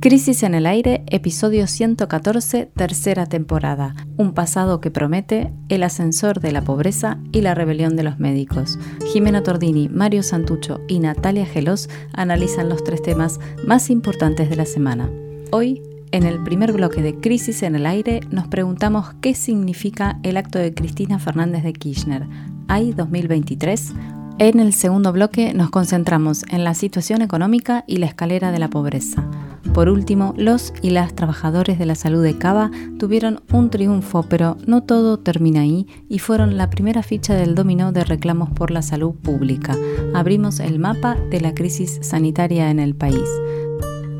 [0.00, 3.96] Crisis en el Aire, episodio 114, tercera temporada.
[4.16, 8.78] Un pasado que promete, el ascensor de la pobreza y la rebelión de los médicos.
[9.12, 14.66] Jimena Tordini, Mario Santucho y Natalia Gelos analizan los tres temas más importantes de la
[14.66, 15.10] semana.
[15.50, 20.36] Hoy, en el primer bloque de Crisis en el Aire, nos preguntamos qué significa el
[20.36, 22.24] acto de Cristina Fernández de Kirchner.
[22.68, 23.94] ¿Hay 2023?
[24.40, 28.70] En el segundo bloque nos concentramos en la situación económica y la escalera de la
[28.70, 29.28] pobreza.
[29.74, 32.70] Por último, los y las trabajadores de la salud de Cava
[33.00, 37.90] tuvieron un triunfo, pero no todo termina ahí y fueron la primera ficha del dominó
[37.90, 39.76] de reclamos por la salud pública.
[40.14, 43.28] Abrimos el mapa de la crisis sanitaria en el país.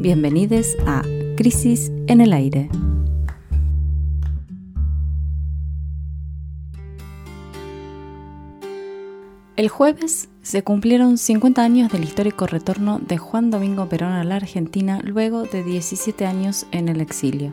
[0.00, 1.02] Bienvenidos a
[1.36, 2.68] Crisis en el Aire.
[9.58, 14.36] El jueves se cumplieron 50 años del histórico retorno de Juan Domingo Perón a la
[14.36, 17.52] Argentina luego de 17 años en el exilio.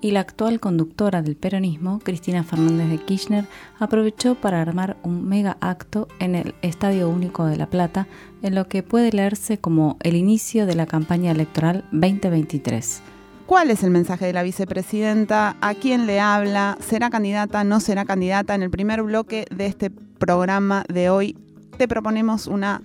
[0.00, 3.46] Y la actual conductora del peronismo, Cristina Fernández de Kirchner,
[3.80, 8.06] aprovechó para armar un mega acto en el Estadio Único de La Plata,
[8.42, 13.02] en lo que puede leerse como el inicio de la campaña electoral 2023.
[13.46, 15.56] ¿Cuál es el mensaje de la vicepresidenta?
[15.60, 16.78] ¿A quién le habla?
[16.78, 17.64] ¿Será candidata?
[17.64, 18.54] ¿No será candidata?
[18.54, 19.90] En el primer bloque de este
[20.20, 21.36] programa de hoy
[21.76, 22.82] te proponemos una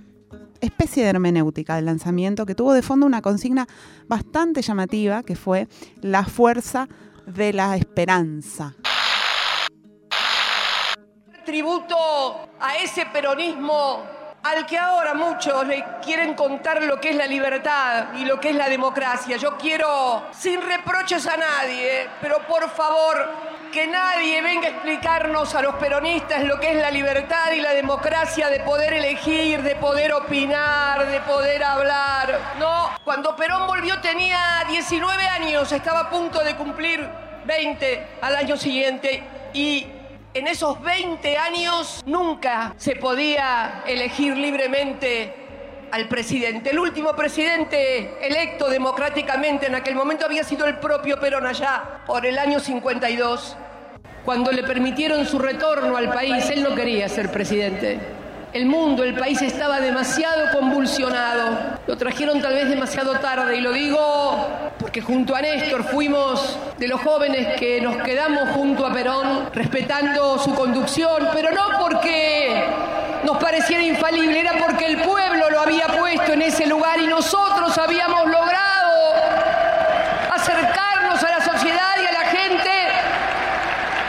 [0.60, 3.68] especie de hermenéutica del lanzamiento que tuvo de fondo una consigna
[4.08, 5.68] bastante llamativa que fue
[6.00, 6.88] la fuerza
[7.26, 8.74] de la esperanza.
[11.44, 11.96] Tributo
[12.58, 14.02] a ese peronismo
[14.42, 18.50] al que ahora muchos le quieren contar lo que es la libertad y lo que
[18.50, 19.36] es la democracia.
[19.36, 25.62] Yo quiero, sin reproches a nadie, pero por favor, que nadie venga a explicarnos a
[25.62, 30.12] los peronistas lo que es la libertad y la democracia de poder elegir, de poder
[30.12, 32.54] opinar, de poder hablar.
[32.58, 37.08] No, cuando Perón volvió tenía 19 años, estaba a punto de cumplir
[37.44, 39.22] 20 al año siguiente
[39.52, 39.86] y
[40.34, 45.45] en esos 20 años nunca se podía elegir libremente
[45.90, 46.70] al presidente.
[46.70, 52.26] El último presidente electo democráticamente en aquel momento había sido el propio Perón allá por
[52.26, 53.56] el año 52.
[54.24, 57.98] Cuando le permitieron su retorno al país, él no quería ser presidente.
[58.52, 61.78] El mundo, el país estaba demasiado convulsionado.
[61.86, 64.46] Lo trajeron tal vez demasiado tarde y lo digo
[64.78, 70.38] porque junto a Néstor fuimos de los jóvenes que nos quedamos junto a Perón respetando
[70.38, 72.64] su conducción, pero no porque
[73.26, 77.76] nos pareciera infalible, era porque el pueblo lo había puesto en ese lugar y nosotros
[77.76, 78.94] habíamos logrado
[80.32, 82.70] acercarnos a la sociedad y a la gente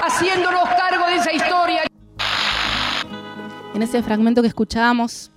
[0.04, 1.82] haciéndonos cargo de esa historia.
[3.74, 5.32] En ese fragmento que escuchábamos,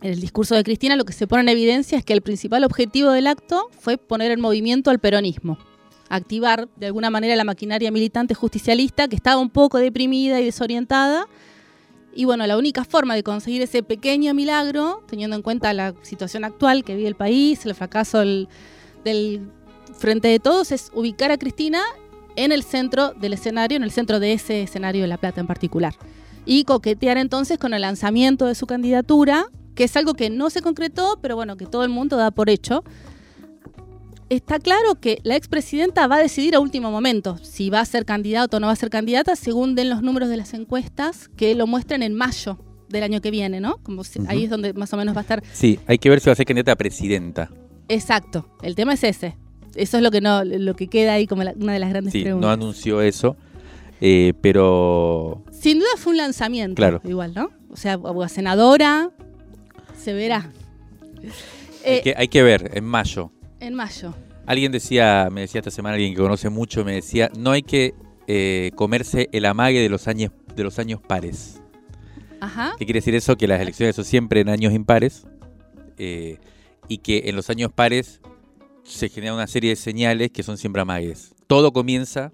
[0.00, 3.10] el discurso de Cristina, lo que se pone en evidencia es que el principal objetivo
[3.10, 5.58] del acto fue poner en movimiento al peronismo,
[6.08, 11.26] activar de alguna manera la maquinaria militante justicialista que estaba un poco deprimida y desorientada.
[12.14, 16.44] Y bueno, la única forma de conseguir ese pequeño milagro, teniendo en cuenta la situación
[16.44, 18.48] actual que vive el país, el fracaso del,
[19.96, 21.82] frente de todos, es ubicar a Cristina
[22.36, 25.46] en el centro del escenario, en el centro de ese escenario de La Plata en
[25.46, 25.94] particular
[26.44, 30.62] y coquetear entonces con el lanzamiento de su candidatura, que es algo que no se
[30.62, 32.82] concretó, pero bueno, que todo el mundo da por hecho.
[34.30, 38.04] Está claro que la expresidenta va a decidir a último momento si va a ser
[38.04, 41.56] candidata o no va a ser candidata, según den los números de las encuestas que
[41.56, 42.56] lo muestran en mayo
[42.88, 43.78] del año que viene, ¿no?
[43.82, 45.42] Como Ahí es donde más o menos va a estar.
[45.52, 47.50] Sí, hay que ver si va a ser candidata a presidenta.
[47.88, 49.36] Exacto, el tema es ese.
[49.74, 52.22] Eso es lo que no, lo que queda ahí como una de las grandes sí,
[52.22, 52.46] preguntas.
[52.46, 53.36] No anunció eso.
[54.00, 55.42] Eh, pero.
[55.50, 56.76] Sin duda fue un lanzamiento.
[56.76, 57.00] Claro.
[57.02, 57.50] Igual, ¿no?
[57.68, 59.10] O sea, a senadora,
[59.98, 60.52] se verá.
[61.20, 61.30] Hay,
[61.84, 63.32] eh, que, hay, que, ver, en mayo.
[63.60, 64.14] En mayo.
[64.46, 67.94] Alguien decía, me decía esta semana alguien que conoce mucho, me decía, no hay que
[68.26, 71.60] eh, comerse el amague de los años, de los años pares.
[72.40, 72.72] Ajá.
[72.78, 73.36] ¿Qué quiere decir eso?
[73.36, 75.26] Que las elecciones son siempre en años impares
[75.98, 78.20] y que en los años pares
[78.84, 81.34] se genera una serie de señales que son siempre amagues.
[81.46, 82.32] Todo comienza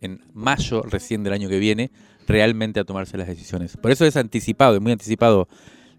[0.00, 1.90] en mayo recién del año que viene
[2.26, 3.76] realmente a tomarse las decisiones.
[3.76, 5.48] Por eso es anticipado, es muy anticipado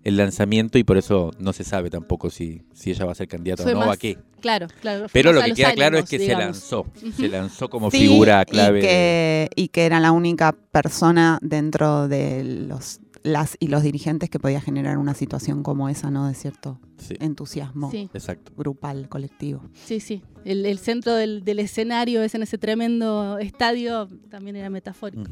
[0.05, 3.27] el lanzamiento y por eso no se sabe tampoco si, si ella va a ser
[3.27, 4.19] candidata o no o a qué.
[4.39, 5.07] Claro, claro.
[5.11, 6.85] Pero lo que queda claro es que se lanzó,
[7.17, 8.79] se lanzó como figura clave.
[8.79, 14.29] Y que, y que era la única persona dentro de los las y los dirigentes
[14.29, 16.27] que podía generar una situación como esa, ¿no?
[16.27, 16.79] De cierto
[17.19, 17.91] entusiasmo
[18.55, 19.63] grupal, colectivo.
[19.73, 20.21] Sí, sí.
[20.45, 25.23] El, centro del, escenario es en ese tremendo estadio, también era metafórico.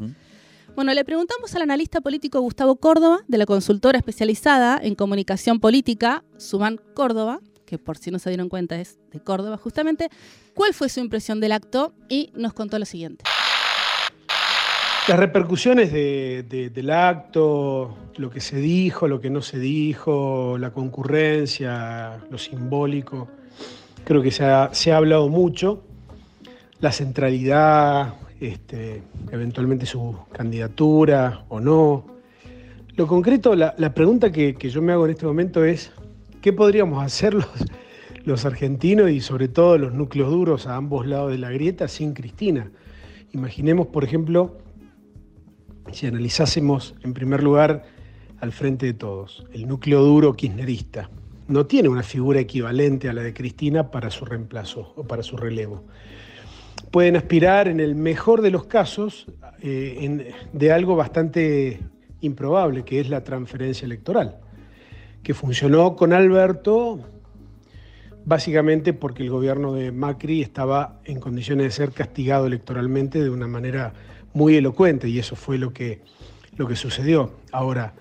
[0.75, 6.23] Bueno, le preguntamos al analista político Gustavo Córdoba, de la consultora especializada en comunicación política,
[6.37, 10.09] Suman Córdoba, que por si no se dieron cuenta es de Córdoba justamente,
[10.55, 13.23] cuál fue su impresión del acto y nos contó lo siguiente.
[15.07, 22.19] Las repercusiones del acto, lo que se dijo, lo que no se dijo, la concurrencia,
[22.31, 23.27] lo simbólico,
[24.05, 25.83] creo que se ha, hablado mucho.
[26.79, 32.05] La centralidad, este, eventualmente su candidatura o no.
[32.95, 35.91] Lo concreto, la, pregunta que, yo me hago en este momento es,
[36.41, 37.47] ¿qué podríamos hacer los,
[38.25, 42.13] los argentinos y sobre todo los núcleos duros a ambos lados de la grieta sin
[42.13, 42.71] Cristina?
[43.31, 44.57] Imaginemos, por ejemplo,
[45.91, 47.83] si analizásemos en primer lugar
[48.39, 51.09] al frente de todos, el núcleo duro kirchnerista,
[51.47, 55.37] no tiene una figura equivalente a la de Cristina para su reemplazo o para su
[55.37, 55.83] relevo.
[56.91, 59.27] Pueden aspirar, en el mejor de los casos,
[59.61, 61.79] eh, de algo bastante
[62.21, 64.37] improbable, que es la transferencia electoral,
[65.23, 66.99] que funcionó con Alberto
[68.25, 73.47] básicamente porque el gobierno de Macri estaba en condiciones de ser castigado electoralmente de una
[73.47, 73.93] manera
[74.33, 76.01] muy elocuente y eso fue lo que,
[76.55, 77.33] lo que sucedió.
[77.51, 77.93] Ahora,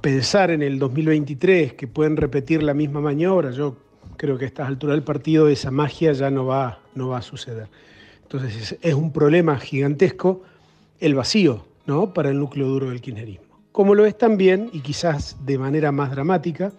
[0.00, 3.76] pensar en el 2023 que pueden repetir la misma maniobra, yo
[4.18, 7.22] creo que a estas alturas del partido esa magia ya no va, no va a
[7.22, 7.68] suceder.
[8.22, 10.42] Entonces es, un problema gigantesco
[11.00, 12.12] el vacío ¿no?
[12.12, 13.46] para el núcleo duro del kirchnerismo.
[13.72, 16.72] Como lo es también, y quizás de manera más dramática,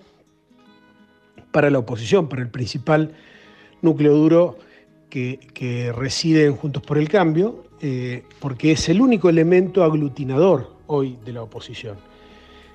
[1.51, 3.15] para la oposición, para el principal
[3.81, 4.59] núcleo duro
[5.09, 11.33] que, residen Juntos por el Cambio, eh, porque es el único elemento aglutinador hoy de
[11.33, 11.97] la oposición.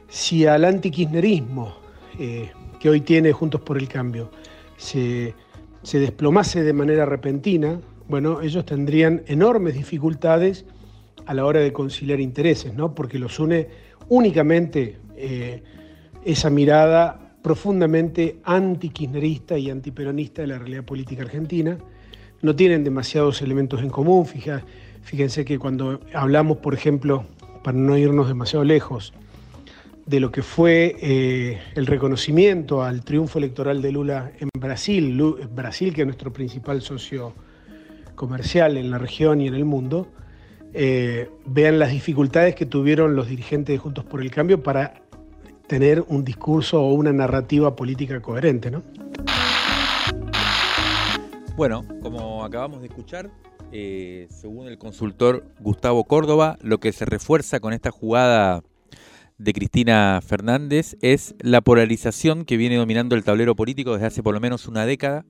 [0.09, 1.77] Si al antikirchnerismo
[2.19, 2.51] eh,
[2.81, 4.31] que hoy tiene Juntos por el Cambio
[4.77, 5.35] se,
[5.83, 10.65] desplomase de manera repentina, bueno, ellos tendrían enormes dificultades
[11.27, 12.95] a la hora de conciliar intereses, ¿no?
[12.95, 13.69] porque los une
[14.09, 15.63] únicamente eh,
[16.25, 21.79] esa mirada profundamente antikirchnerista y antiperonista de la realidad política argentina,
[22.41, 24.27] no tienen demasiados elementos en común.
[25.03, 27.27] fíjense que cuando hablamos, por ejemplo,
[27.63, 29.13] para no irnos demasiado lejos,
[30.07, 35.21] de lo que fue eh, el reconocimiento al triunfo electoral de Lula en Brasil,
[35.51, 37.33] Brasil que es nuestro principal socio
[38.15, 40.09] comercial en la región y en el mundo,
[40.75, 45.03] eh, vean las dificultades que tuvieron los dirigentes de Juntos por el Cambio para
[45.67, 48.83] tener un discurso o una narrativa política coherente, ¿no?
[51.57, 53.31] Bueno, como acabamos de escuchar,
[53.73, 58.63] eh, según el consultor Gustavo Córdoba, lo que se refuerza con esta jugada
[59.45, 64.33] de Cristina Fernández es la polarización que viene dominando el tablero político desde hace por
[64.33, 65.27] lo menos una década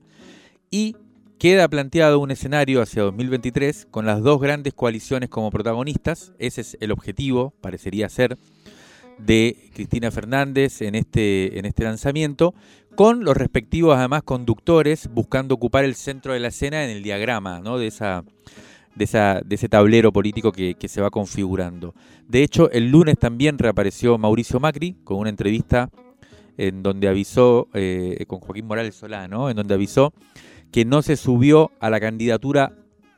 [0.71, 0.95] y
[1.37, 6.31] queda planteado un escenario hacia 2023 con las dos grandes coaliciones como protagonistas.
[6.39, 8.37] Ese es el objetivo, parecería ser,
[9.19, 12.55] de Cristina Fernández en este, en este lanzamiento,
[12.95, 17.59] con los respectivos además conductores buscando ocupar el centro de la escena en el diagrama
[17.59, 17.77] ¿no?
[17.77, 18.23] de, esa,
[18.95, 21.93] de, esa, ese tablero político que, se va configurando.
[22.27, 25.89] De hecho, el lunes también reapareció Mauricio Macri con una entrevista
[26.57, 30.13] en donde avisó, eh, con Joaquín Morales Solá, en donde avisó
[30.71, 32.73] que no se subió a la candidatura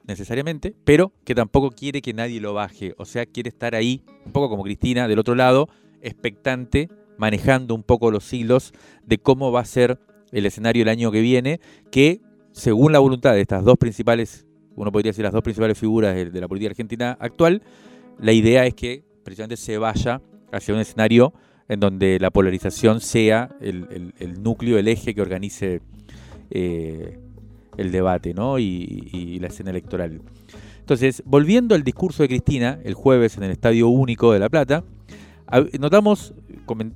[0.08, 2.96] necesariamente, pero que tampoco quiere que nadie lo baje.
[2.98, 5.70] O sea, quiere estar ahí, un poco como Cristina, del otro lado,
[6.02, 8.74] expectante, manejando un poco los hilos
[9.06, 10.00] de cómo va a ser
[10.32, 11.60] el escenario el año que viene,
[11.92, 12.22] que
[12.52, 14.47] según la voluntad de estas dos principales,
[14.78, 17.62] uno podría decir las dos principales figuras de, la política argentina actual,
[18.20, 21.34] la idea es que precisamente se vaya hacia un escenario
[21.68, 25.82] en donde la polarización sea el, núcleo, el eje que organice
[26.52, 27.20] eh,
[27.76, 28.60] el debate ¿no?
[28.60, 30.22] y, la escena electoral.
[30.80, 34.84] Entonces, volviendo al discurso de Cristina el jueves en el Estadio Único de La Plata,
[35.80, 36.34] notamos,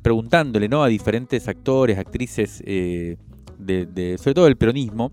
[0.01, 0.83] preguntándole ¿no?
[0.83, 3.17] a diferentes actores, actrices, eh,
[3.57, 5.11] de, sobre todo del peronismo,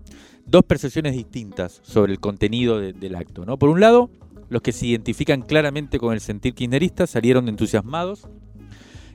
[0.49, 3.45] dos percepciones distintas sobre el contenido del acto.
[3.45, 3.57] ¿no?
[3.57, 4.09] Por un lado,
[4.49, 8.27] los que se identifican claramente con el sentir kirchnerista salieron entusiasmados,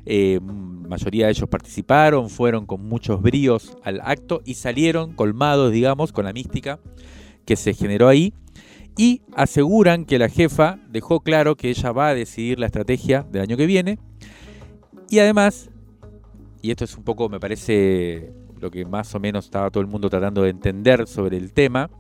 [0.07, 6.13] eh, mayoría de ellos participaron, fueron con muchos bríos al acto y salieron colmados, digamos,
[6.13, 6.79] con la mística
[7.47, 8.35] que se generó ahí
[8.97, 13.43] y aseguran que la jefa dejó claro que ella va a decidir la estrategia del
[13.43, 13.99] año que viene
[15.09, 15.71] y además,
[16.63, 18.33] y esto es un poco, me parece,
[18.65, 21.91] lo que más o menos estaba todo el mundo tratando de entender sobre el tema,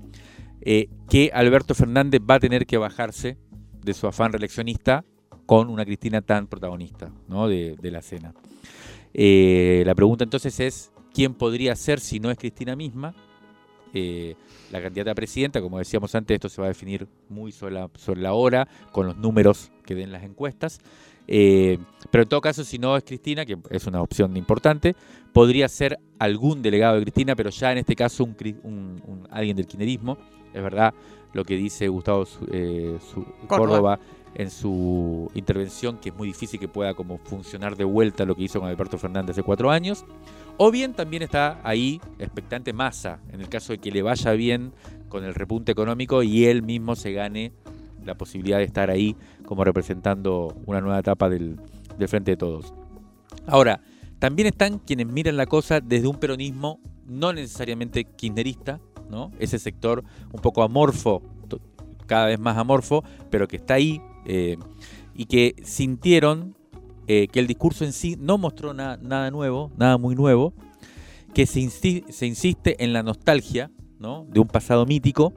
[0.62, 3.36] eh, que Alberto Fernández va a tener que bajarse
[3.82, 5.04] de su afán reeleccionista
[5.44, 7.48] con una Cristina tan protagonista ¿no?
[7.48, 8.32] de, la cena.
[9.12, 13.14] Eh, la pregunta entonces es, ¿quién podría ser si no es Cristina misma?
[13.92, 14.34] Eh,
[14.72, 18.22] la candidata a presidenta, como decíamos antes, esto se va a definir muy sobre sobre
[18.22, 20.80] la hora, con los números que den las encuestas.
[21.26, 21.78] Eh,
[22.10, 24.94] pero en todo caso, si no es Cristina, que es una opción importante,
[25.32, 30.18] podría ser algún delegado de Cristina, pero ya en este caso un, alguien del kirchnerismo.
[30.52, 30.94] Es verdad
[31.32, 32.96] lo que dice Gustavo eh,
[33.48, 33.98] Córdoba.
[34.36, 38.42] en su intervención, que es muy difícil que pueda como funcionar de vuelta lo que
[38.42, 40.04] hizo con Alberto Fernández hace cuatro años.
[40.56, 44.72] O bien también está ahí expectante Massa, en el caso de que le vaya bien
[45.08, 47.52] con el repunte económico y él mismo se gane
[48.04, 51.60] la posibilidad de estar ahí como representando una nueva etapa del,
[52.06, 52.74] Frente de Todos.
[53.46, 53.80] Ahora,
[54.18, 58.80] también están quienes miran la cosa desde un peronismo no necesariamente kirchnerista,
[59.10, 59.30] ¿no?
[59.38, 61.22] ese sector un poco amorfo,
[62.06, 64.56] cada vez más amorfo, pero que está ahí eh,
[65.14, 66.56] y que sintieron
[67.06, 70.54] eh, que el discurso en sí no mostró nada nuevo, nada muy nuevo,
[71.34, 74.26] que se, se insiste en la nostalgia ¿no?
[74.28, 75.34] de un pasado mítico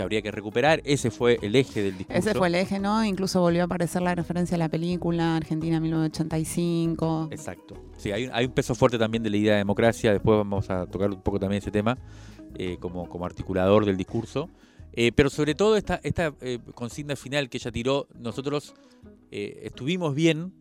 [0.00, 0.80] que habría que recuperar.
[0.84, 2.18] Ese fue el eje del discurso.
[2.18, 3.04] Ese fue el eje, ¿no?
[3.04, 7.28] Incluso volvió a aparecer la referencia a la película Argentina 1985.
[7.30, 7.74] Exacto.
[7.98, 10.12] Sí, hay, un peso fuerte también de la idea de democracia.
[10.12, 11.98] Después vamos a tocar un poco también ese tema
[12.56, 14.48] eh, como, como articulador del discurso.
[14.94, 18.74] Eh, pero sobre todo esta, esta eh, consigna final que ella tiró, nosotros
[19.30, 20.52] estuvimos bien,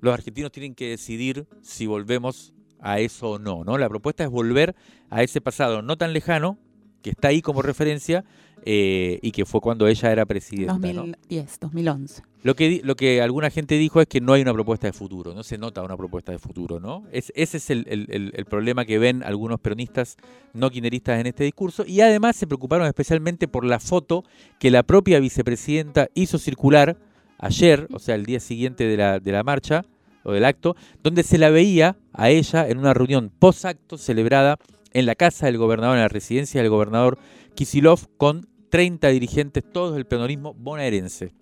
[0.00, 3.78] los argentinos tienen que decidir si volvemos a eso o no, ¿no?
[3.78, 4.74] La propuesta es volver
[5.10, 6.58] a ese pasado no tan lejano,
[7.06, 8.24] que está ahí como referencia,
[8.68, 10.72] eh, y que fue cuando ella era presidenta.
[10.72, 12.22] 2010, 2011.
[12.42, 15.34] Lo que, lo que alguna gente dijo es que no hay una propuesta de futuro,
[15.34, 17.04] no se nota una propuesta de futuro, ¿no?
[17.12, 20.16] Es, ese es el, problema que ven algunos peronistas
[20.52, 24.24] no quineristas en este discurso y además se preocuparon especialmente por la foto
[24.58, 26.96] que la propia vicepresidenta hizo circular
[27.38, 29.84] ayer, o sea, el día siguiente de la, de la marcha
[30.24, 34.58] o del acto, donde se la veía a ella en una reunión post-acto celebrada
[34.92, 37.16] en la casa del gobernador, en la residencia del gobernador
[37.54, 41.32] Kisilov, con 30 dirigentes, todos del peronismo bonaerense,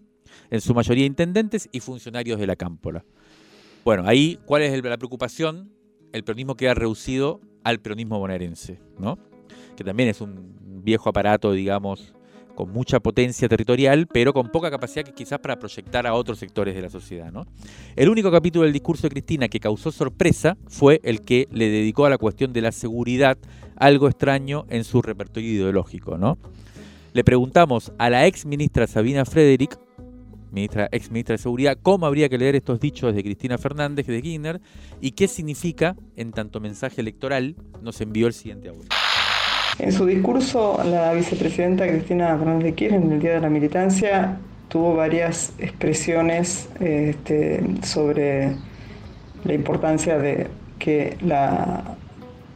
[0.50, 3.04] en su mayoría intendentes y funcionarios de la Cámpora.
[3.84, 5.72] Bueno, ahí, ¿cuál es la preocupación?
[6.12, 9.18] El peronismo queda reducido al peronismo bonaerense, ¿no?
[9.76, 12.14] Que también es un viejo aparato, digamos,
[12.54, 16.82] con mucha potencia territorial, pero con poca capacidad quizás para proyectar a otros sectores de
[16.82, 17.32] la sociedad.
[17.96, 22.06] El único capítulo del discurso de Cristina que causó sorpresa fue el que le dedicó
[22.06, 23.38] a la cuestión de la seguridad,
[23.74, 26.16] algo extraño en su repertorio ideológico.
[26.16, 26.38] ¿no?
[27.14, 29.78] Le preguntamos a la ex ministra Sabina Frederick,
[30.50, 34.20] ministra, ex ministra de Seguridad, cómo habría que leer estos dichos de Cristina Fernández de
[34.20, 34.60] Kirchner
[35.00, 37.54] y qué significa en tanto mensaje electoral.
[37.82, 38.88] Nos envió el siguiente audio.
[39.78, 44.40] En su discurso, la vicepresidenta Cristina Fernández de Kirchner, en el Día de la Militancia,
[44.66, 48.56] tuvo varias expresiones este, sobre
[49.44, 50.48] la importancia de
[50.80, 51.80] que las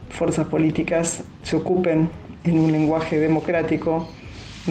[0.09, 2.09] fuerzas políticas se ocupen
[2.43, 4.09] en un lenguaje democrático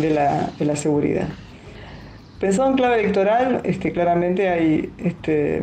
[0.00, 1.28] de la, seguridad.
[2.40, 5.62] Pensado en clave electoral, este, claramente hay este,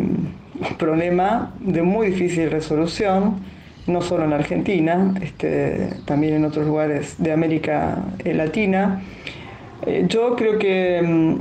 [0.78, 3.40] problema de muy difícil resolución,
[3.88, 9.02] no solo en Argentina, este, también en otros lugares de América Latina.
[9.86, 11.36] Eh, yo creo que mm,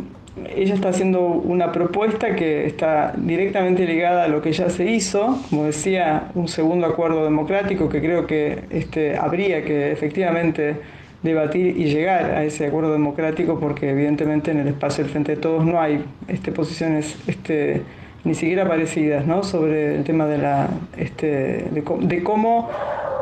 [0.57, 5.39] ella está haciendo una propuesta que está directamente ligada a lo que ya se hizo,
[5.49, 10.77] como decía, un segundo acuerdo democrático que creo que este, habría que efectivamente
[11.25, 15.41] debatir y llegar a ese acuerdo democrático porque evidentemente en el espacio del Frente de
[15.41, 17.83] Todos no hay este, posiciones este,
[18.25, 19.43] ni siquiera parecidas ¿no?
[19.43, 22.69] sobre el tema de, la, este, de, cómo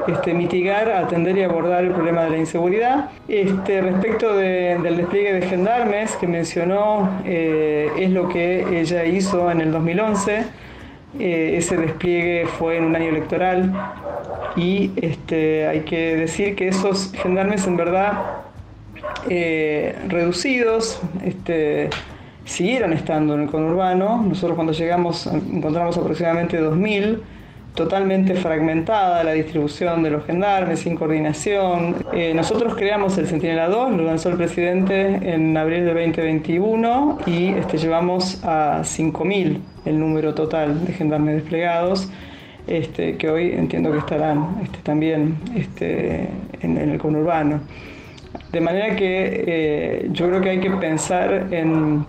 [0.09, 3.11] este, mitigar, atender y abordar el problema de la inseguridad.
[3.29, 9.61] Este, respecto del despliegue de gendarmes que mencionó, eh, es lo que ella hizo en
[9.61, 10.45] el 2011.
[11.19, 13.73] Eh, ese despliegue fue en un año electoral
[14.57, 18.43] y este, hay que decir que esos gendarmes en verdad
[19.29, 21.91] eh, reducidos este,
[22.45, 24.23] siguieron estando en el conurbano.
[24.27, 27.21] Nosotros cuando llegamos encontramos aproximadamente 2.000
[27.75, 31.97] totalmente fragmentada la distribución de los gendarmes, sin coordinación.
[32.13, 37.49] Eh, nosotros creamos el Centinela 2, lo lanzó el presidente en abril de 2021 y
[37.49, 42.11] este, llevamos a 5.000 el número total de gendarmes desplegados.
[42.67, 46.29] Este, que hoy entiendo que estarán este, también este,
[46.61, 47.61] en, el conurbano.
[48.53, 52.07] De manera que eh, yo creo que hay que pensar en,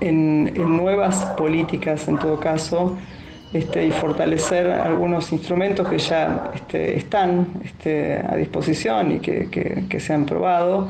[0.00, 2.96] en, nuevas políticas en todo caso
[3.52, 10.00] este, y fortalecer algunos instrumentos que ya este, están este, a disposición y que, que,
[10.00, 10.88] se han probado.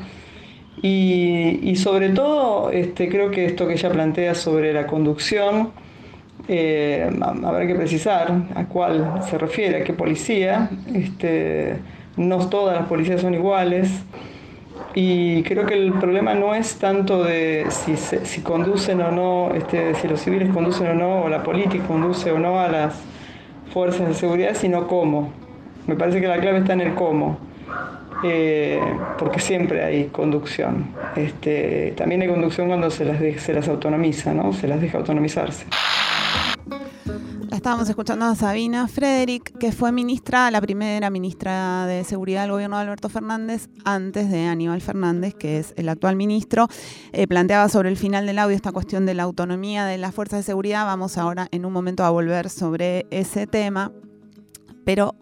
[0.80, 5.70] Y, sobre todo creo que esto que ella plantea sobre la conducción,
[6.48, 10.70] eh, habrá que precisar a cuál se refiere, a qué policía.
[12.16, 13.90] No todas las policías son iguales.
[14.94, 20.08] Y creo que el problema no es tanto de si, conducen o no, este, si
[20.08, 22.94] los civiles conducen o no, o la política conduce o no a las
[23.72, 25.32] fuerzas de seguridad, sino cómo.
[25.86, 27.38] Me parece que la clave está en el cómo.
[28.24, 28.80] Eh,
[29.18, 30.86] porque siempre hay conducción.
[31.16, 34.52] Este, también hay conducción cuando se las, se las autonomiza, ¿no?
[34.52, 35.66] se las deja autonomizarse.
[37.62, 42.74] Estábamos escuchando a Sabina Frederick, que fue ministra, la primera ministra de Seguridad del gobierno
[42.74, 46.66] de Alberto Fernández, antes de Aníbal Fernández, que es el actual ministro.
[47.12, 50.40] Eh, planteaba sobre el final del audio esta cuestión de la autonomía de las fuerzas
[50.40, 50.86] de seguridad.
[50.86, 53.92] Vamos ahora en un momento a volver sobre ese tema.
[54.84, 55.14] Pero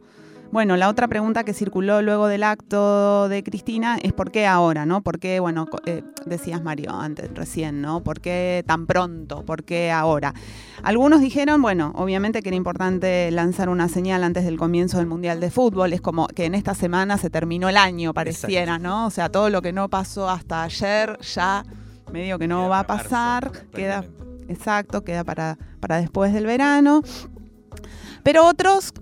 [0.53, 4.85] bueno, la otra pregunta que circuló luego del acto de Cristina es por qué ahora,
[4.85, 5.01] ¿no?
[5.01, 8.03] ¿Por qué, bueno, eh, decías Mario antes, recién, ¿no?
[8.03, 9.45] ¿Por qué tan pronto?
[9.45, 10.35] ¿Por qué ahora?
[10.83, 15.39] Algunos dijeron, bueno, obviamente que era importante lanzar una señal antes del comienzo del Mundial
[15.39, 19.07] de Fútbol, es como que en esta semana se terminó el año, pareciera, ¿no?
[19.07, 21.65] O sea, todo lo que no pasó hasta ayer ya
[22.13, 24.05] medio que no va a pasar, queda,
[24.49, 27.03] exacto, queda para, para después del verano.
[28.25, 28.93] Pero otros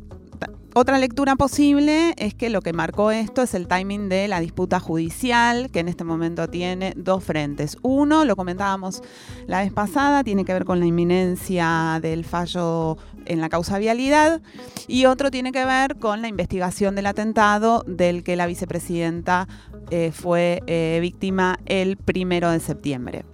[0.78, 4.78] otra lectura posible es que lo que marcó esto es el timing de la disputa
[4.78, 7.76] judicial, que en este momento tiene dos frentes.
[7.82, 9.02] Uno, lo comentábamos
[9.48, 14.40] la vez pasada, tiene que ver con la inminencia del fallo en la causa vialidad,
[14.86, 19.48] y otro tiene que ver con la investigación del atentado del que la vicepresidenta
[19.90, 23.24] eh, fue eh, víctima el primero de septiembre.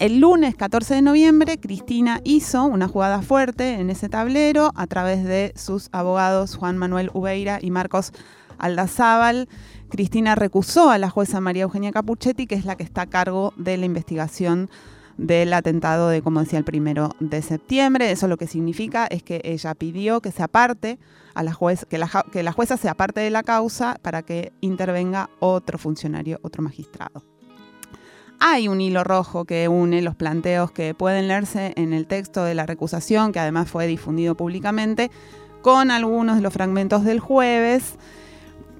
[0.00, 5.24] El lunes 14 de noviembre, Cristina hizo una jugada fuerte en ese tablero a través
[5.24, 8.14] de sus abogados Juan Manuel Ubeira y Marcos
[8.56, 9.46] Aldazábal.
[9.90, 13.52] Cristina recusó a la jueza María Eugenia Capuchetti, que es la que está a cargo
[13.58, 14.70] de la investigación
[15.18, 18.10] del atentado de, como decía, el primero de septiembre.
[18.10, 20.98] Eso lo que significa es que ella pidió que se aparte
[21.34, 24.54] a la juez, que la, que la jueza se aparte de la causa para que
[24.62, 27.22] intervenga otro funcionario, otro magistrado
[28.40, 32.54] hay un hilo rojo que une los planteos que pueden leerse en el texto de
[32.54, 35.10] la recusación, que además fue difundido públicamente,
[35.62, 37.96] con algunos de los fragmentos del jueves.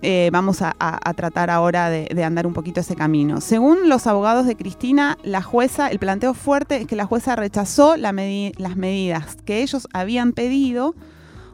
[0.03, 0.75] Eh, vamos a,
[1.15, 3.43] tratar ahora de, andar un poquito ese camino.
[3.43, 7.99] Según los abogados de Cristina, la jueza, el planteo fuerte es que la jueza rechazó
[7.99, 10.95] las medidas que ellos habían pedido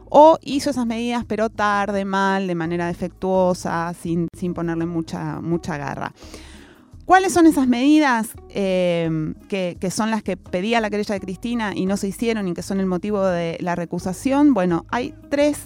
[0.09, 5.77] o hizo esas medidas pero tarde, mal, de manera defectuosa, sin, sin ponerle mucha, mucha
[5.77, 6.13] garra.
[7.07, 11.85] ¿Cuáles son esas medidas eh, que, son las que pedía la querella de Cristina y
[11.85, 14.53] no se hicieron y que son el motivo de la recusación?
[14.53, 15.57] Bueno, hay tres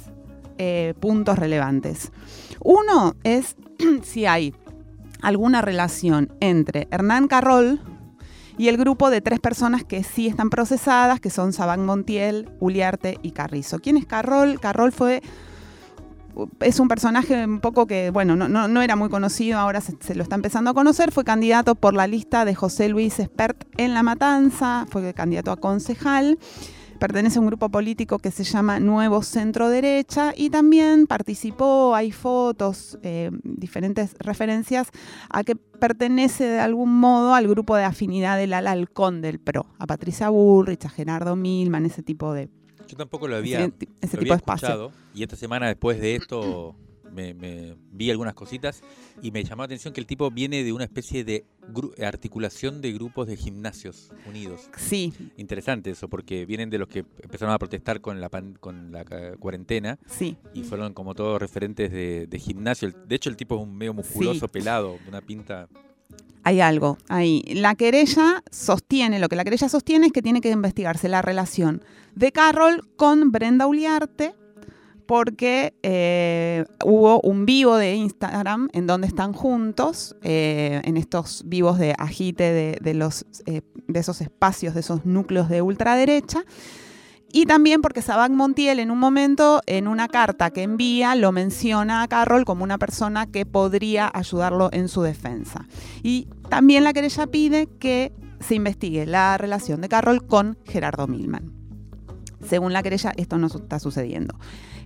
[0.60, 2.12] eh, puntos relevantes.
[2.60, 3.56] Uno es
[4.04, 4.54] si hay
[5.24, 7.82] alguna relación entre Hernán Carroll
[8.60, 13.18] y el grupo de tres personas que sí están procesadas, que son Sabán Montiel, Uliarte
[13.24, 13.80] y Carrizo.
[13.80, 14.60] ¿Quién es Carroll?
[14.60, 15.24] Carroll fue
[16.60, 20.36] es un personaje un poco que, bueno, no, era muy conocido, ahora se, lo está
[20.36, 21.12] empezando a conocer.
[21.12, 25.58] Fue candidato por la lista de José Luis Espert en La Matanza, fue candidato a
[25.58, 26.38] concejal.
[27.00, 32.12] Pertenece a un grupo político que se llama Nuevo Centro Derecha y también participó, hay
[32.12, 34.92] fotos, eh, diferentes referencias
[35.32, 39.88] a que pertenece de algún modo al grupo de afinidad del Alalcón del PRO, a
[39.88, 42.52] Patricia Bullrich, a Gerardo Milman, ese tipo de,
[42.92, 46.76] yo tampoco lo había, ese, tipo de escuchado y esta semana después de esto
[47.10, 48.82] me, vi algunas cositas
[49.22, 51.46] y me llamó la atención que el tipo viene de una especie de
[52.04, 54.70] articulación de grupos de gimnasios unidos.
[54.76, 55.14] Sí.
[55.38, 59.06] Interesante eso, porque vienen de los que empezaron a protestar con la, con la
[59.40, 60.00] cuarentena.
[60.06, 60.36] Sí.
[60.54, 62.92] Y fueron como todos referentes de, gimnasio.
[62.92, 65.70] De hecho, el tipo es un medio musculoso, pelado, una pinta
[66.44, 67.44] hay algo ahí.
[67.54, 71.84] La querella sostiene, lo que la querella sostiene es que tiene que investigarse la relación
[72.16, 74.34] de Carroll con Brenda Uliarte,
[75.06, 81.78] porque eh, hubo un vivo de Instagram en donde están juntos, eh, en estos vivos
[81.78, 86.46] de agite de, los, eh, de esos espacios, de esos núcleos de ultraderecha.
[87.34, 92.04] Y también porque Sabac Montiel en un momento, en una carta que envía, lo menciona
[92.04, 95.68] a Carroll como una persona que podría ayudarlo en su defensa.
[96.04, 101.54] Y también la querella pide que se investigue la relación de Carroll con Gerardo Milman.
[102.48, 104.36] Según la querella, esto no está sucediendo.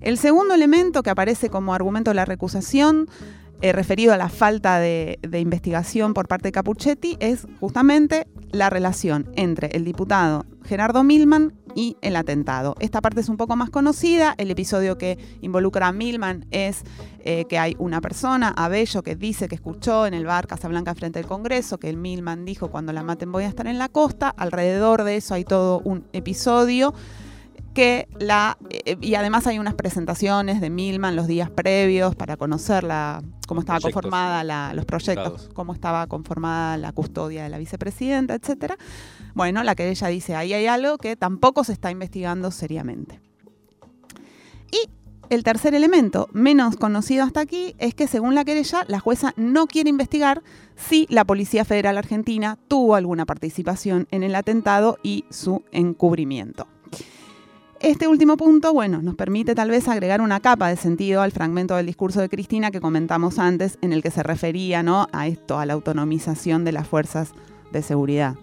[0.02, 3.08] El segundo elemento que aparece como argumento de la recusación
[3.62, 9.32] eh, referido a la falta de, investigación por parte de Capuchetti es justamente la relación
[9.36, 12.74] entre el diputado Gerardo Milman y el atentado.
[12.80, 14.34] Esta parte es un poco más conocida.
[14.38, 16.84] El episodio que involucra a Milman es
[17.20, 21.20] eh, que hay una persona, Abello, que dice que escuchó en el bar Casablanca frente
[21.20, 24.30] al Congreso que el Milman dijo cuando la maten voy a estar en la costa.
[24.38, 26.94] Alrededor de eso hay todo un episodio
[27.74, 32.86] que la eh, y además hay unas presentaciones de Milman los días previos para conocer
[32.86, 34.02] la, cómo estaba Proyectos.
[34.02, 38.78] conformada la- los proyectos, cómo estaba conformada la custodia de la vicepresidenta, etcétera.
[39.36, 43.20] Bueno, la que ella dice ahí hay algo que tampoco se está investigando seriamente.
[44.72, 44.90] Y
[45.30, 49.68] el tercer elemento, menos conocido hasta aquí, es que según la querella, la jueza no
[49.68, 50.42] quiere investigar
[50.78, 56.68] si la Policía Federal Argentina tuvo alguna participación en el atentado y su encubrimiento.
[57.82, 61.76] Este último punto, bueno, nos permite tal vez agregar una capa de sentido al fragmento
[61.76, 65.08] del discurso de Cristina que comentamos antes, en el que se refería ¿no?
[65.12, 67.34] a esto, a la autonomización de las fuerzas
[67.74, 68.36] de seguridad.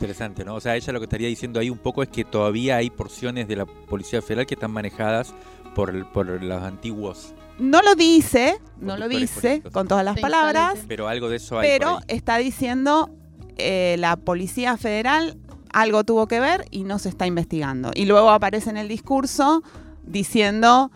[0.00, 0.54] Interesante, ¿no?
[0.54, 3.46] O sea, ella lo que estaría diciendo ahí un poco es que todavía hay porciones
[3.46, 5.34] de la Policía Federal que están manejadas
[5.74, 9.72] por, el- por los antiguos, No lo dice, no lo dice políticos.
[9.72, 11.68] con todas las Sí, palabras, pero algo de eso hay.
[11.68, 12.04] por pero ahí.
[12.08, 13.10] está diciendo
[13.58, 15.36] eh, la Policía Federal
[15.72, 17.90] algo tuvo que ver y no se está investigando.
[17.94, 19.62] Y luego aparece en el discurso
[20.02, 20.90] diciendo,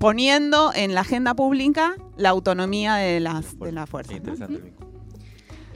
[0.00, 3.68] poniendo en la agenda pública la autonomía de las, de
[4.16, 4.72] interesante.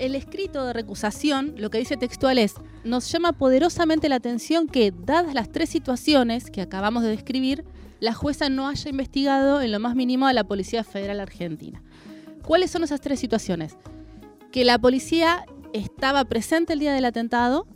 [0.03, 4.91] El escrito de recusación, lo que dice textual es, nos llama poderosamente la atención que,
[4.91, 7.65] dadas las tres situaciones que acabamos de describir,
[8.01, 11.85] la jueza no haya investigado en lo más mínimo a la Policía Federal Argentina.
[12.45, 13.77] ¿Cuáles son esas tres situaciones?
[14.51, 17.69] Que la policía estaba presente el día del atentado,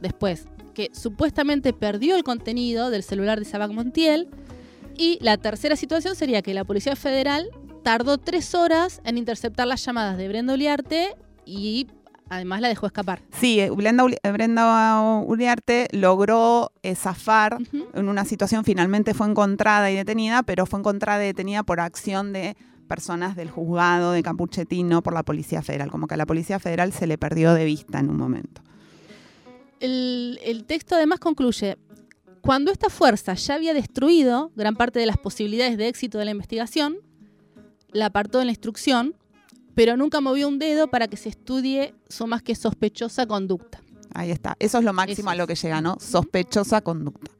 [0.00, 4.28] después, que supuestamente perdió el contenido del celular de Sabac Montiel,
[4.96, 7.50] y la tercera situación sería que la Policía Federal
[7.82, 11.14] tardó tres horas en interceptar las llamadas de Brenda Uliarte
[11.44, 11.86] y
[12.28, 13.22] además la dejó escapar.
[13.32, 17.56] Sí, eh, Brenda, Uli- eh, Brenda Uriarte logró eh, zafar
[17.94, 22.32] en una situación, finalmente fue encontrada y detenida, pero fue encontrada y detenida por acción
[22.32, 26.26] de personas del juzgado de Campuchetín, no por la Policía Federal, como que a la
[26.26, 28.62] Policía Federal se le perdió de vista en un momento.
[29.80, 31.76] El, el texto además concluye,
[32.40, 36.30] cuando esta fuerza ya había destruido gran parte de las posibilidades de éxito de la
[36.30, 36.96] investigación,
[37.92, 39.14] la apartó en la instrucción,
[39.74, 43.80] pero nunca movió un dedo para que se estudie su más que sospechosa conducta.
[44.14, 44.56] Ahí está.
[44.58, 45.98] Eso es lo máximo Eso a lo que llega, ¿no?
[46.00, 47.30] Sospechosa conducta.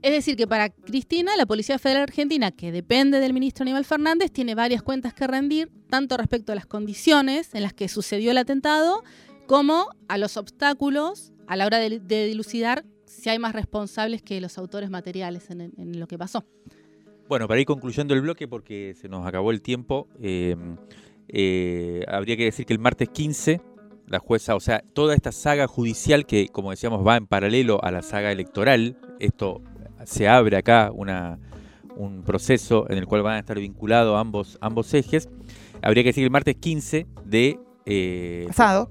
[0.00, 4.30] Es decir, que para Cristina, la Policía Federal Argentina, que depende del ministro Aníbal Fernández,
[4.30, 8.38] tiene varias cuentas que rendir, tanto respecto a las condiciones en las que sucedió el
[8.38, 9.02] atentado,
[9.46, 14.40] como a los obstáculos a la hora de, de dilucidar si hay más responsables que
[14.40, 16.44] los autores materiales en, en lo que pasó.
[17.28, 20.56] Bueno, para ir concluyendo el bloque, porque se nos acabó el tiempo, eh,
[21.28, 23.60] eh, habría que decir que el martes 15,
[24.06, 27.90] la jueza, o sea, toda esta saga judicial que, como decíamos, va en paralelo a
[27.90, 29.60] la saga electoral, esto
[30.04, 31.38] se abre acá una,
[31.96, 35.28] un proceso en el cual van a estar vinculados ambos, ambos ejes.
[35.82, 37.58] Habría que decir que el martes 15 de...
[37.84, 38.90] eh, Pasado.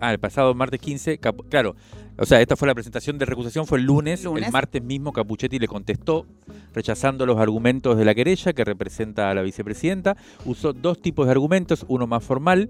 [0.00, 1.76] Ah, el pasado martes 15, Capu- claro.
[2.16, 4.24] O sea, esta fue la presentación de recusación, fue el lunes.
[4.24, 4.46] Lunes.
[4.46, 6.26] El martes mismo Capuchetti le contestó,
[6.74, 10.16] rechazando los argumentos de la querella que representa a la vicepresidenta.
[10.44, 12.68] Usó dos tipos de argumentos, uno más formal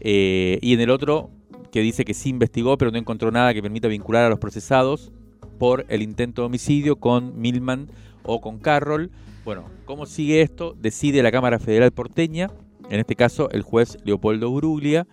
[0.00, 1.30] eh, y en el otro
[1.72, 5.12] que dice que sí investigó, pero no encontró nada que permita vincular a los procesados
[5.58, 7.88] por el intento de homicidio con Milman
[8.22, 9.10] o con Carroll.
[9.44, 10.74] Bueno, ¿cómo sigue esto?
[10.80, 12.50] Decide la Cámara Federal porteña,
[12.90, 15.06] en este caso el juez Leopoldo Bruglia,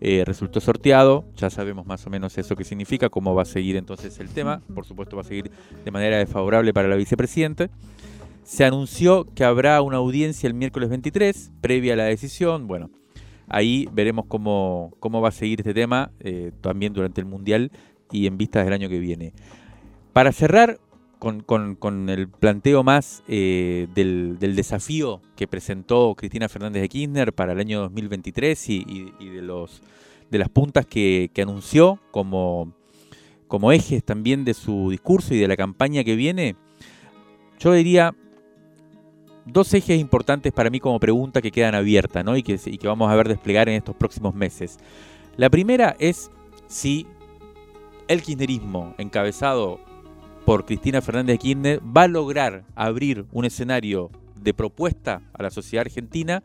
[0.00, 3.76] eh, resultó sorteado, ya sabemos más o menos eso que significa, cómo va a seguir
[3.76, 5.50] entonces el tema, por supuesto va a seguir
[5.84, 7.68] de manera desfavorable para la vicepresidenta.
[8.42, 12.90] Se anunció que habrá una audiencia el miércoles 23, previa a la decisión, bueno,
[13.46, 17.70] ahí veremos cómo, cómo va a seguir este tema eh, también durante el Mundial
[18.10, 19.34] y en vistas del año que viene.
[20.14, 20.78] Para cerrar
[21.20, 27.32] con, con- el planteo más eh, del, del desafío que presentó Cristina Fernández de Kirchner
[27.32, 29.82] para el año 2023 y, y- y de, los,
[30.30, 32.72] de las puntas que, que anunció como,
[33.46, 36.56] como ejes también de su discurso y de la campaña que viene,
[37.58, 38.14] yo diría
[39.44, 42.36] dos ejes importantes para mí como pregunta que quedan abiertas ¿no?
[42.36, 44.78] y, que, y que vamos a ver desplegar en estos próximos meses.
[45.36, 46.30] La primera es
[46.66, 47.06] si
[48.08, 49.80] el kirchnerismo encabezado
[50.50, 55.50] por Cristina Fernández de Kirchner va a lograr abrir un escenario de propuesta a la
[55.50, 56.42] sociedad argentina,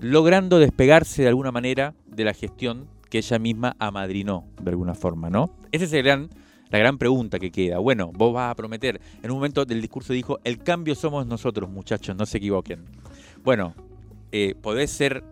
[0.00, 5.30] logrando despegarse de alguna manera de la gestión que ella misma amadrinó de alguna forma,
[5.30, 5.54] ¿no?
[5.70, 6.30] Esa es el gran,
[6.70, 7.78] la gran pregunta que queda.
[7.78, 11.70] Bueno, vos vas a prometer, en un momento del discurso dijo, el cambio somos nosotros,
[11.70, 12.86] muchachos, no se equivoquen.
[13.44, 13.72] Bueno,
[14.32, 15.22] eh, podés ser,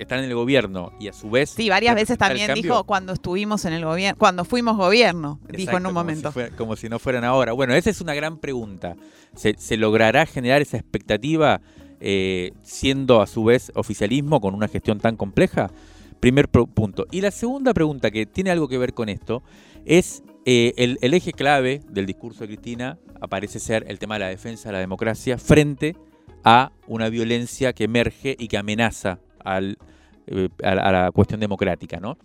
[0.00, 1.50] estar en el gobierno y a su vez...
[1.50, 5.86] Sí, varias veces también dijo cuando estuvimos en el gobierno, cuando fuimos gobierno, dijo en
[5.86, 6.30] un momento.
[6.30, 7.52] si fuera- como si no fueran ahora.
[7.52, 8.96] Bueno, esa es una gran pregunta.
[9.36, 11.60] ¿Se, se logrará generar esa expectativa
[12.00, 15.70] eh, siendo a su vez oficialismo con una gestión tan compleja?
[16.18, 17.06] Primer punto.
[17.10, 19.42] Y la segunda pregunta que tiene algo que ver con esto
[19.86, 24.20] es eh, el, el eje clave del discurso de Cristina aparece ser el tema de
[24.20, 25.96] la defensa de la democracia frente
[26.44, 29.78] a una violencia que emerge y que amenaza al,
[30.26, 31.98] eh, a, la- cuestión democrática.
[32.00, 32.16] ¿no?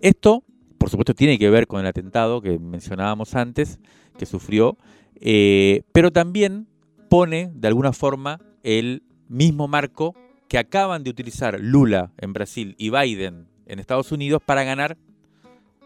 [0.00, 0.44] Esto,
[0.78, 3.78] por supuesto, tiene que ver con el atentado que mencionábamos antes,
[4.18, 4.76] que sufrió,
[5.20, 6.66] eh, pero también
[7.08, 10.14] pone de alguna forma el mismo marco
[10.48, 14.96] que acaban de utilizar Lula en Brasil y Biden en Estados Unidos para ganar,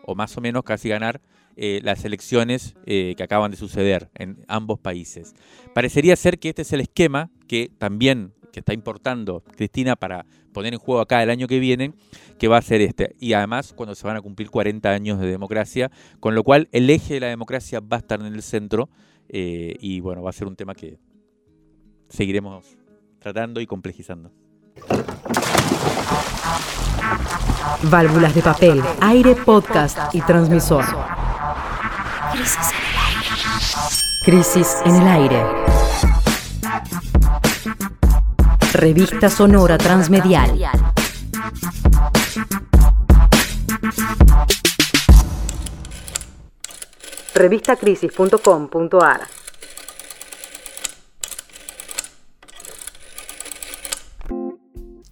[0.04, 1.20] o más o menos casi ganar,
[1.56, 5.34] eh, las elecciones que acaban de suceder en ambos países.
[5.74, 10.74] Parecería ser que este es el esquema que también que está importando Cristina para poner
[10.74, 11.94] en juego acá el año que viene,
[12.38, 13.16] que va a ser este.
[13.18, 16.88] Y además cuando se van a cumplir 40 años de democracia, con lo cual el
[16.90, 18.88] eje de la democracia va a estar en el centro
[19.28, 20.98] eh, y bueno, va a ser un tema que
[22.08, 22.76] seguiremos
[23.18, 24.30] tratando y complejizando.
[27.84, 30.84] Válvulas de papel, aire, podcast y transmisor.
[34.24, 35.81] Crisis en el aire.
[38.72, 40.58] Revista sonora transmedial.
[47.34, 49.20] Revistacrisis.com.ar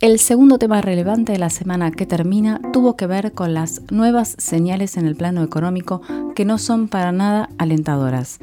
[0.00, 4.36] El segundo tema relevante de la semana que termina tuvo que ver con las nuevas
[4.38, 6.00] señales en el plano económico
[6.34, 8.38] que no son para nada alentadoras.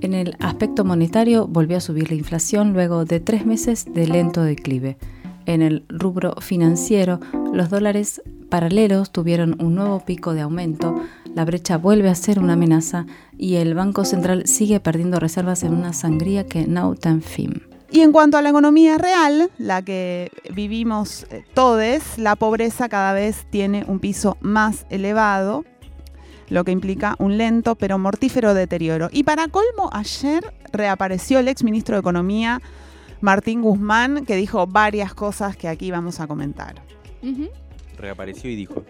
[0.00, 4.42] En el aspecto monetario volvió a subir la inflación luego de tres meses de lento
[4.42, 4.96] declive.
[5.44, 7.20] En el rubro financiero,
[7.52, 10.94] los dólares paralelos tuvieron un nuevo pico de aumento,
[11.34, 13.06] la brecha vuelve a ser una amenaza
[13.36, 17.62] y el Banco Central sigue perdiendo reservas en una sangría que no tan fin.
[17.90, 23.14] Y en cuanto a la economía real, la que vivimos eh, todos, la pobreza cada
[23.14, 25.64] vez tiene un piso más elevado,
[26.50, 29.08] lo que implica un lento pero mortífero deterioro.
[29.12, 32.60] Y para colmo, ayer reapareció el ex ministro de Economía,
[33.20, 36.82] Martín Guzmán, que dijo varias cosas que aquí vamos a comentar.
[37.98, 38.84] Reapareció y dijo.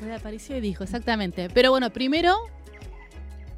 [0.00, 1.48] Reapareció y dijo, exactamente.
[1.52, 2.34] Pero bueno, primero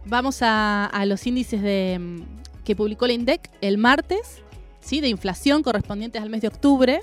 [0.06, 4.42] vamos a, a los índices de, mm, que publicó la INDEC el martes,
[4.80, 5.00] ¿sí?
[5.00, 7.02] de inflación correspondientes al mes de octubre.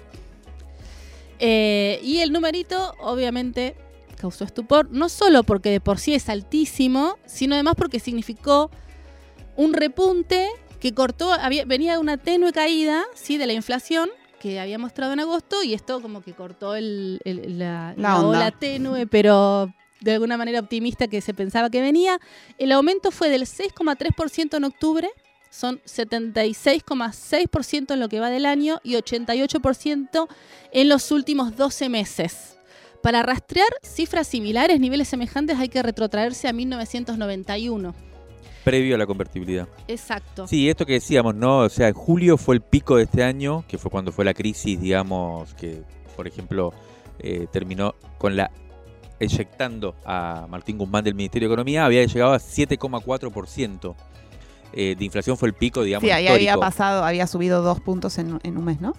[1.39, 3.75] Eh, y el numerito, obviamente,
[4.15, 8.69] causó estupor, no solo porque de por sí es altísimo, sino además porque significó
[9.55, 10.49] un repunte
[10.79, 13.37] que cortó, había- venía de una tenue caída ¿sí?
[13.37, 17.57] de la inflación que había mostrado en agosto y esto como que cortó el- el-
[17.59, 22.19] la, La ola tenue, pero de alguna manera optimista que se pensaba que venía.
[22.59, 25.09] El aumento fue del 6,3% en octubre,
[25.49, 30.27] son 76,6% en lo que va del año y 88%
[30.71, 32.57] en los últimos 12 meses.
[33.05, 37.93] Para rastrear cifras similares, niveles semejantes, hay que retrotraerse a 1991.
[38.63, 39.67] Previo a la convertibilidad.
[39.87, 40.47] Exacto.
[40.47, 41.59] Sí, esto que decíamos, ¿no?
[41.59, 44.33] O sea, en julio fue el pico de este año, que fue cuando fue la
[44.33, 45.83] crisis, digamos, que,
[46.15, 46.73] por ejemplo,
[47.19, 48.49] eh, terminó con la
[49.19, 53.95] eyectando a Martín Guzmán del Ministerio de Economía, había llegado a 7,4%.
[54.73, 58.17] Eh, de inflación fue el pico, digamos, Sí, ahí había pasado, había subido dos puntos
[58.17, 58.95] en, en un mes, ¿no?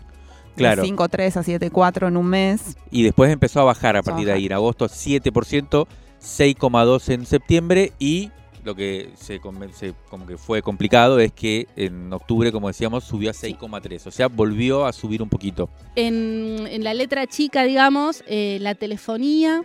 [0.57, 0.83] Claro.
[0.83, 2.77] De 5,3 a 7,4 en un mes.
[2.91, 4.47] Y después empezó a bajar a partir de ahí.
[4.47, 5.87] En agosto 7%,
[6.21, 8.31] 6,2% en septiembre y
[8.67, 13.33] lo que se, como que fue complicado es que en octubre, como decíamos, subió a
[13.33, 14.07] 6,3%.
[14.07, 15.71] O sea, volvió a subir un poquito.
[15.95, 19.63] En, en la letra chica, digamos, eh, la telefonía,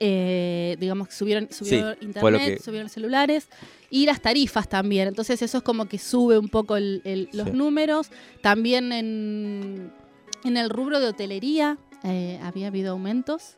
[0.00, 3.48] eh, digamos, subieron, subió Sí, internet, que- subieron celulares
[3.90, 5.08] y las tarifas también.
[5.08, 7.52] Entonces eso es como que sube un poco el- el- los Sí.
[7.54, 8.10] números.
[8.42, 9.92] También en,
[10.44, 13.56] en el rubro de hotelería eh, había habido aumentos.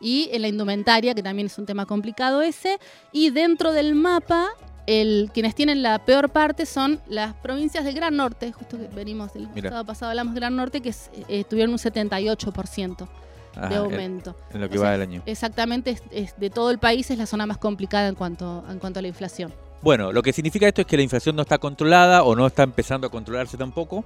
[0.00, 2.78] Y en la indumentaria, que también es un tema complicado ese.
[3.12, 4.48] Y dentro del mapa,
[4.86, 9.32] el, quienes tienen la peor parte son las provincias del Gran Norte, justo que venimos
[9.34, 9.48] del
[9.86, 13.08] pasado hablamos del Gran Norte, que es- eh, tuvieron un 78%
[13.56, 14.36] Ajá, de en- aumento.
[14.52, 15.22] En, lo que O va sea, del año.
[15.26, 18.78] Exactamente, es, es de todo el país es la zona más complicada en cuanto, en
[18.78, 19.52] cuanto a la inflación.
[19.82, 22.62] Bueno, lo que significa esto es que la inflación no está controlada o no está
[22.64, 24.04] empezando a controlarse tampoco.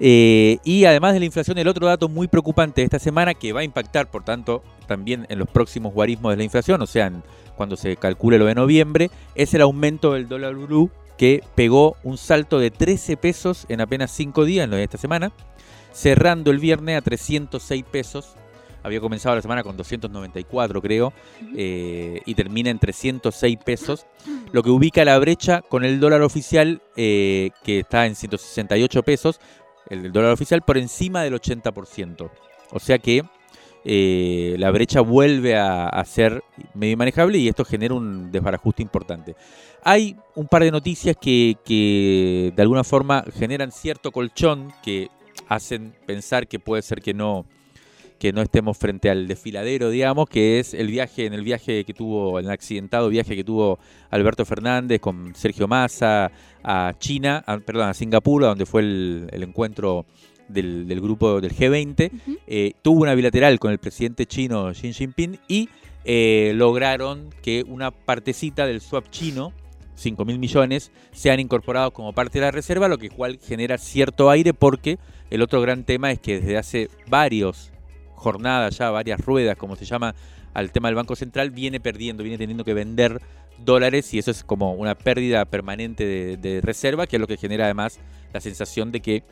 [0.00, 3.52] Eh, y además de la inflación, el otro dato muy preocupante de esta semana que
[3.52, 7.06] va a impactar, por tanto, también en los próximos guarismos de la inflación, o sea,
[7.06, 7.22] en-
[7.56, 12.18] cuando se calcule lo de noviembre, es el aumento del dólar blue que pegó un
[12.18, 15.30] salto de 13 pesos en apenas 5 días, en lo de esta semana,
[15.92, 18.34] cerrando el viernes a 306 pesos.
[18.82, 21.12] Había comenzado la semana con 294, creo,
[21.56, 24.06] eh, y termina en 306 pesos
[24.52, 29.40] lo que ubica la brecha con el dólar oficial eh, que está en 168 pesos,
[29.88, 32.30] el dólar oficial por encima del 80%.
[32.72, 33.22] O sea que
[33.84, 36.42] eh, la brecha vuelve a, a, ser
[36.74, 39.34] medio manejable y esto genera un desbarajuste importante.
[39.82, 45.08] Hay un par de noticias que, que de alguna forma generan cierto colchón que
[45.48, 47.44] hacen pensar que puede ser que no
[48.22, 51.92] que no estemos frente al desfiladero, digamos, que es el viaje, en el viaje que
[51.92, 53.80] tuvo, el accidentado viaje que tuvo
[54.10, 56.30] Alberto Fernández con Sergio Massa
[56.62, 60.06] a China, perdón, a Singapur, donde fue el, encuentro
[60.46, 62.12] del, grupo del G20,
[62.46, 65.68] eh, tuvo una bilateral con el presidente chino Xi Jinping y
[66.04, 69.52] eh, lograron que una partecita del swap chino
[69.96, 74.30] 5 mil millones sean incorporados como parte de la reserva, lo que cual genera cierto
[74.30, 77.71] aire porque el otro gran tema es que desde hace varios
[78.22, 80.14] jornada ya, varias ruedas, como se llama,
[80.54, 83.20] al tema del Banco Central, viene perdiendo, viene teniendo que vender
[83.58, 87.64] dólares y eso es como una pérdida permanente de, reserva, que es lo que genera
[87.64, 87.98] además
[88.32, 89.24] la sensación de que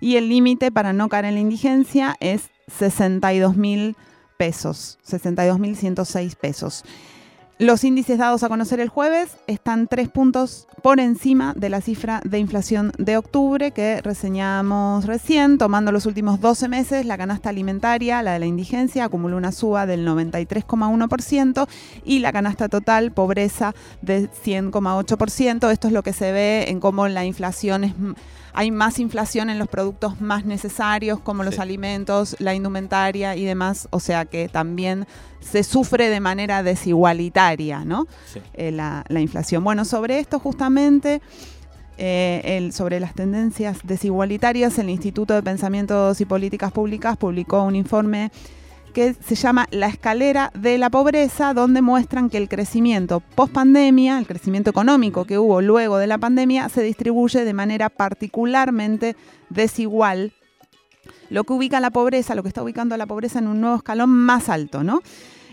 [0.00, 4.09] y el límite para no caer en la indigencia es 62.000 pesos,
[4.40, 6.84] 62.106 pesos.
[7.60, 12.22] Los índices dados a conocer el jueves están tres puntos por encima de la cifra
[12.24, 15.58] de inflación de octubre que reseñamos recién.
[15.58, 19.84] Tomando los últimos 12 meses, la canasta alimentaria, la de la indigencia, acumuló una suba
[19.84, 21.68] del 93,1%
[22.02, 25.70] y la canasta total, pobreza, de 100,8%.
[25.70, 27.92] Esto es lo que se ve en cómo la inflación es
[28.52, 33.88] hay más inflación en los productos más necesarios como los alimentos, la indumentaria y demás,
[33.90, 35.06] o sea que también
[35.40, 38.06] se sufre de manera desigualitaria, ¿no?
[38.54, 39.64] Eh, la, inflación.
[39.64, 41.20] Bueno, sobre esto justamente...
[42.02, 48.30] Eh, sobre las tendencias desigualitarias, el Instituto de Pensamientos y Políticas Públicas publicó un informe
[48.90, 54.18] que se llama La escalera de la pobreza, donde muestran que el crecimiento post pandemia,
[54.18, 59.16] el crecimiento económico que hubo luego de la pandemia, se distribuye de manera particularmente
[59.48, 60.32] desigual,
[61.28, 63.76] lo que ubica la pobreza, lo que está ubicando a la pobreza en un nuevo
[63.76, 65.00] escalón más alto, ¿no?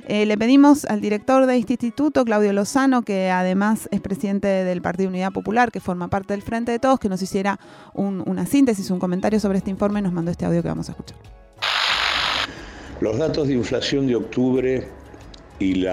[0.10, 4.82] Eh, le pedimos al director de este instituto, Claudio Lozano, que además es presidente del
[4.82, 7.60] Partido Unidad Popular, que forma parte del Frente de Todos, que nos hiciera
[7.93, 11.37] una síntesis, un comentario sobre este informe, nos mandó este audio que vamos a escuchar.
[13.00, 14.88] Los datos de inflación de octubre
[15.60, 15.86] y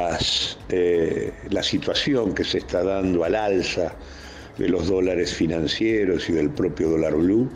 [0.70, 3.92] eh, la situación que se está dando al alza
[4.56, 7.50] de los dólares financieros y del propio dólar blue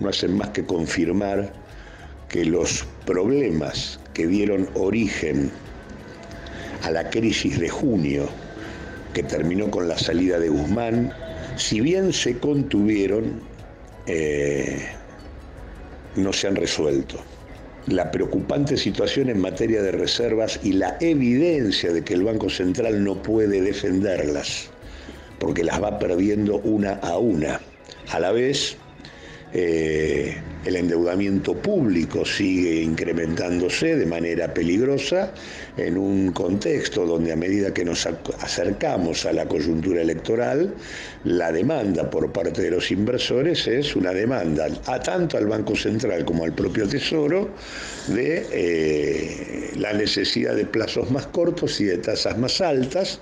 [0.00, 1.52] no hacen más que confirmar
[2.30, 5.50] que los problemas que dieron origen
[6.82, 8.26] a la crisis de junio,
[9.12, 11.12] que terminó con la salida de Guzmán,
[11.56, 13.42] si bien se contuvieron,
[14.06, 14.78] eh,
[16.16, 17.22] no se han resuelto
[17.92, 23.02] la preocupante situación en materia de reservas y la evidencia de que el Banco Central
[23.02, 24.70] no puede defenderlas,
[25.38, 27.60] porque las va perdiendo una a una.
[28.10, 28.76] A la vez,
[29.52, 35.32] eh, el endeudamiento público sigue incrementándose de manera peligrosa
[35.76, 40.74] en un contexto donde a medida que nos acercamos a la coyuntura electoral,
[41.24, 46.24] la demanda por parte de los inversores es una demanda a tanto al Banco Central
[46.24, 47.48] como al propio Tesoro
[48.08, 53.20] de eh, la necesidad de plazos más cortos y de tasas más altas,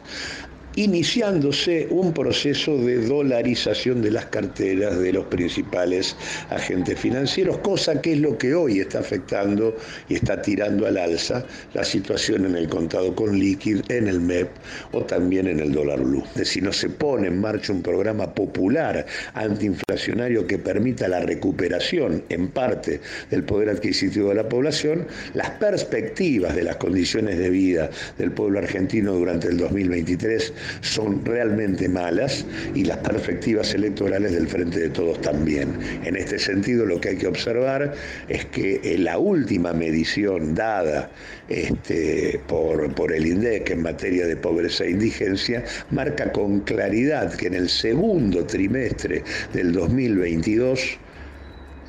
[0.77, 6.17] iniciándose un proceso de dolarización de las carteras de los principales
[6.51, 9.77] agentes financieros, cosa que es lo que hoy está afectando
[10.09, 14.51] y está tirando al alza la situación en el contado con líquido, en el MEP
[14.93, 16.25] o también en el dólar blue.
[16.45, 22.49] Si no se pone en marcha un programa popular antiinflacionario que permita la recuperación en
[22.49, 28.31] parte del poder adquisitivo de la población, las perspectivas de las condiciones de vida del
[28.33, 34.89] pueblo argentino durante el 2023 son realmente malas y las perspectivas electorales del Frente de
[34.89, 35.79] Todos también.
[36.05, 37.93] En este sentido, lo que hay que observar
[38.29, 41.11] es que en la última medición dada
[41.49, 47.47] este, por, por el INDEC en materia de pobreza e indigencia marca con claridad que
[47.47, 49.23] en el segundo trimestre
[49.53, 50.99] del 2022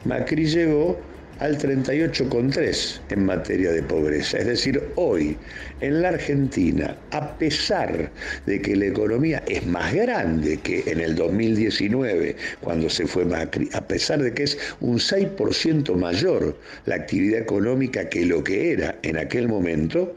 [0.06, 1.00] Macri llegó
[1.40, 4.38] al 38,3 en materia de pobreza.
[4.38, 5.38] Es decir, hoy
[5.82, 8.12] en la Argentina, a pesar
[8.46, 13.70] de que la economía es más grande que en el 2019, cuando se fue Macri,
[13.74, 18.96] a pesar de que es un 6% mayor la actividad económica que lo que era
[19.04, 20.16] en aquel momento,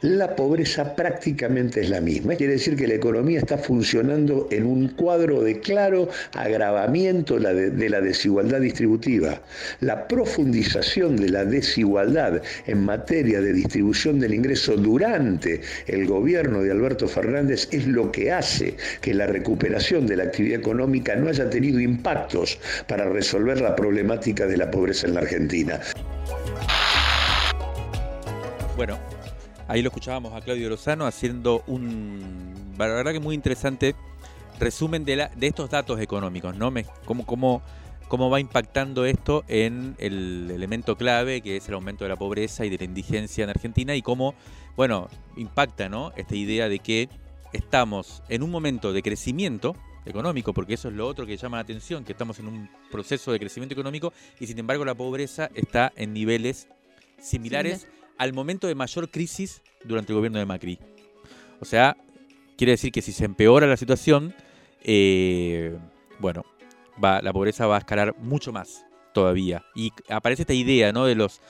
[0.00, 2.34] la pobreza prácticamente es la misma.
[2.34, 8.00] Quiere decir que la economía está funcionando en un cuadro de claro agravamiento de la
[8.00, 9.40] desigualdad distributiva.
[9.80, 16.70] La profundización de la desigualdad en materia de distribución del ingreso durante el gobierno de
[16.70, 21.50] Alberto Fernández es lo que hace que la recuperación de la actividad económica no haya
[21.50, 25.80] tenido impactos para resolver la problemática de la pobreza en la Argentina.
[28.76, 28.96] Bueno,
[29.68, 33.94] Ahí lo escuchábamos a Claudio Lozano haciendo un, la verdad que muy interesante
[34.58, 36.72] resumen de, la, de estos datos económicos, ¿no?
[37.04, 37.62] cómo, cómo,
[38.08, 42.64] cómo va impactando esto en el elemento clave que es el aumento de la pobreza
[42.64, 44.34] y de la indigencia en Argentina y cómo,
[44.74, 46.12] bueno, impacta, ¿no?
[46.16, 47.10] Esta idea de que
[47.52, 51.64] estamos en un momento de crecimiento económico, porque eso es lo otro que llama la
[51.64, 55.92] atención, que estamos en un proceso de crecimiento económico y sin embargo la pobreza está
[55.94, 56.68] en niveles
[57.20, 57.86] similares
[58.18, 60.78] al momento de mayor crisis durante el gobierno de Macri.
[61.60, 61.96] O sea,
[62.56, 64.34] quiere decir que si se empeora la situación,
[64.82, 65.76] eh,
[66.18, 66.44] bueno,
[67.00, 69.64] la pobreza va a escalar mucho más todavía.
[69.74, 71.06] Y aparece esta idea, ¿no?
[71.06, 71.40] De los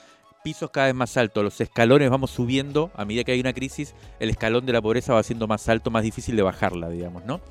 [0.43, 3.93] pisos cada vez más altos, los escalones vamos subiendo, a medida que hay una crisis,
[4.19, 7.41] el escalón de la pobreza va siendo más alto, más difícil de bajarla, digamos, ¿no?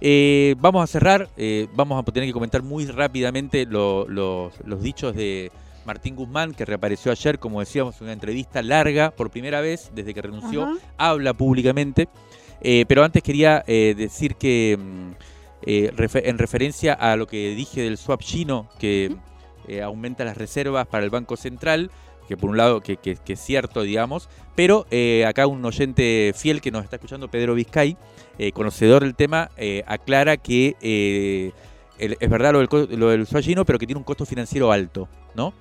[0.00, 5.52] Eh, vamos a cerrar, eh, vamos a tener que comentar muy rápidamente los dichos de,
[5.84, 10.14] Martín Guzmán, que reapareció ayer, como decíamos, en una entrevista larga por primera vez desde
[10.14, 12.08] que renunció, habla públicamente.
[12.62, 15.10] Eh, pero antes quería eh, decir que mm,
[15.66, 19.14] eh, en referencia a lo que dije del swap chino, que
[19.82, 21.90] aumenta las reservas para el Banco Central,
[22.26, 24.86] que por un lado que, es cierto, digamos, pero
[25.26, 27.96] acá un oyente fiel que nos está escuchando, Pedro Vizcay,
[28.54, 29.50] conocedor del tema,
[29.86, 31.52] aclara que
[31.96, 35.08] es verdad lo del, lo del swap chino, pero que tiene un costo financiero alto,
[35.36, 35.54] ¿no?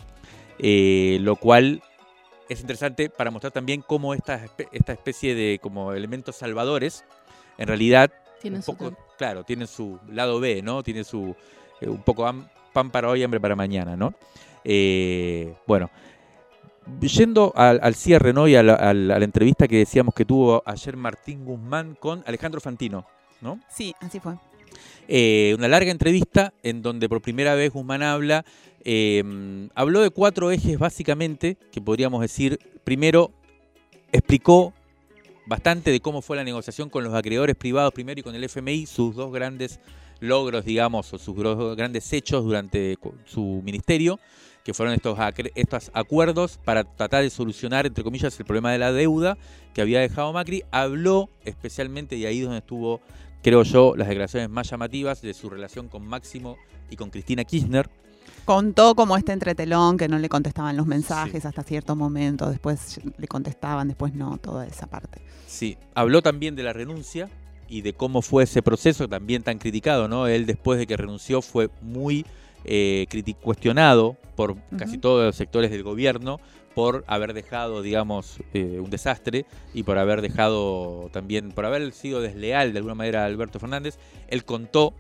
[0.60, 1.82] Eh, lo cual
[2.50, 7.04] es interesante para mostrar también cómo esta, esta especie de como elementos salvadores
[7.58, 10.84] en realidad tienen un poco, claro, tienen su lado B, ¿no?
[10.84, 11.36] Tiene su
[11.80, 12.32] eh, un poco
[12.74, 14.14] pan para hoy, hambre para mañana, ¿no?
[14.64, 15.90] Eh, bueno,
[17.00, 18.48] yendo al, cierre, ¿no?
[18.48, 23.06] Y a la, entrevista que decíamos que tuvo ayer Martín Guzmán con Alejandro Fantino,
[23.42, 23.60] ¿no?
[23.70, 24.34] Sí, así fue.
[25.56, 28.44] una larga entrevista en donde por primera vez Guzmán habla
[28.84, 33.32] Em, habló de cuatro ejes básicamente, que podríamos decir, primero,
[34.12, 34.74] explicó
[35.46, 38.86] bastante de cómo fue la negociación con los acreedores privados primero y con el FMI,
[38.86, 39.80] sus dos grandes
[40.20, 44.20] logros, digamos, o sus dos grandes hechos durante su ministerio,
[44.64, 45.18] que fueron estos,
[45.56, 49.38] estos acuerdos para tratar de solucionar, entre comillas, el problema de la deuda
[49.74, 50.64] que había dejado Macri.
[50.72, 53.02] Habló especialmente, y ahí donde estuvo,
[53.42, 56.58] creo yo, las declaraciones más llamativas de su relación con Máximo
[56.92, 57.90] y con Cristina Kirchner,
[58.46, 63.28] contó como este entretelón que no le contestaban los mensajes hasta cierto momento, después le
[63.28, 65.22] contestaban, después no, toda esa parte.
[65.48, 67.30] Sí, habló también de la renuncia
[67.68, 70.28] y de cómo fue ese proceso también tan criticado, ¿no?
[70.28, 72.26] Él después de que renunció fue muy
[72.66, 73.08] eh,
[73.42, 76.40] cuestionado por casi todos los sectores del gobierno
[76.74, 82.22] por haber dejado, digamos, eh, un desastre y por haber dejado también, por haber sido
[82.22, 83.98] desleal de alguna manera a Alberto Fernández.
[84.28, 84.94] Él contó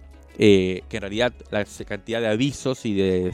[0.43, 3.31] eh, que en realidad la cantidad de avisos y de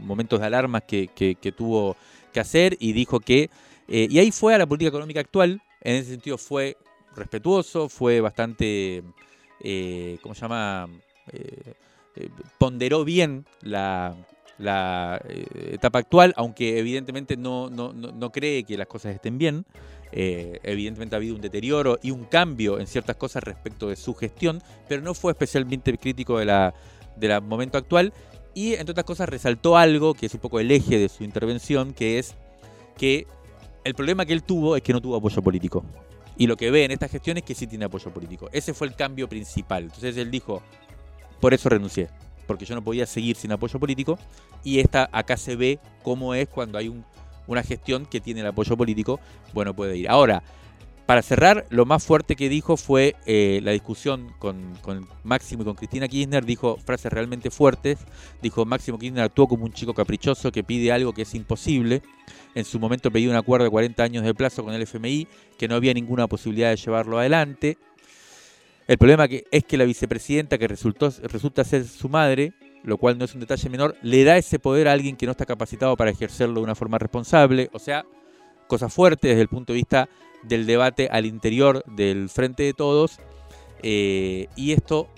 [0.00, 1.06] momentos de alarma que,
[1.54, 1.98] tuvo
[2.32, 3.50] que hacer y dijo que,
[3.88, 6.78] eh, y ahí fue a la política económica actual, en ese sentido fue
[7.14, 9.02] respetuoso, fue bastante,
[9.60, 10.88] eh, ¿cómo se llama?
[12.56, 14.16] ponderó bien la,
[14.58, 19.66] etapa actual, aunque evidentemente no, no, no cree que las cosas estén bien.
[20.12, 24.14] Eh, evidentemente ha habido un deterioro y un cambio en ciertas cosas respecto de su
[24.14, 26.74] gestión, pero no fue especialmente crítico de la,
[27.16, 28.12] del momento actual.
[28.54, 31.92] Y entre otras cosas resaltó algo que es un poco el eje de su intervención,
[31.92, 32.34] que es
[32.96, 33.26] que
[33.84, 35.84] el problema que él tuvo es que no tuvo apoyo político.
[36.38, 38.48] Y lo que ve en esta gestión es que sí tiene apoyo político.
[38.52, 39.84] Ese fue el cambio principal.
[39.84, 40.62] Entonces él dijo,
[41.40, 42.08] por eso renuncié,
[42.46, 44.18] porque yo no podía seguir sin apoyo político.
[44.64, 47.04] Y esta acá se ve cómo es cuando hay un
[47.46, 49.20] una gestión que tiene el apoyo político,
[49.54, 50.08] bueno, puede ir.
[50.08, 50.42] Ahora,
[51.06, 54.76] para cerrar, lo más fuerte que dijo fue eh, la discusión con,
[55.22, 56.44] Máximo y con Cristina Kirchner.
[56.44, 57.98] Dijo frases realmente fuertes.
[58.42, 62.02] Dijo, Máximo Kirchner actuó como un chico caprichoso que pide algo que es imposible.
[62.56, 65.68] En su momento pidió un acuerdo de 40 años de plazo con el FMI, que
[65.68, 67.78] no había ninguna posibilidad de llevarlo adelante.
[68.86, 72.52] El problema que es que la vicepresidenta, que resultó, resulta ser su madre,
[72.84, 75.32] lo cual no es un detalle menor, le da ese poder a alguien que no
[75.32, 77.68] está capacitado para ejercerlo de una forma responsable.
[77.72, 78.04] O sea,
[78.68, 80.08] cosa fuerte desde el punto de vista
[80.44, 83.18] del debate al interior del Frente de Todos.
[83.82, 85.08] Eh, y esto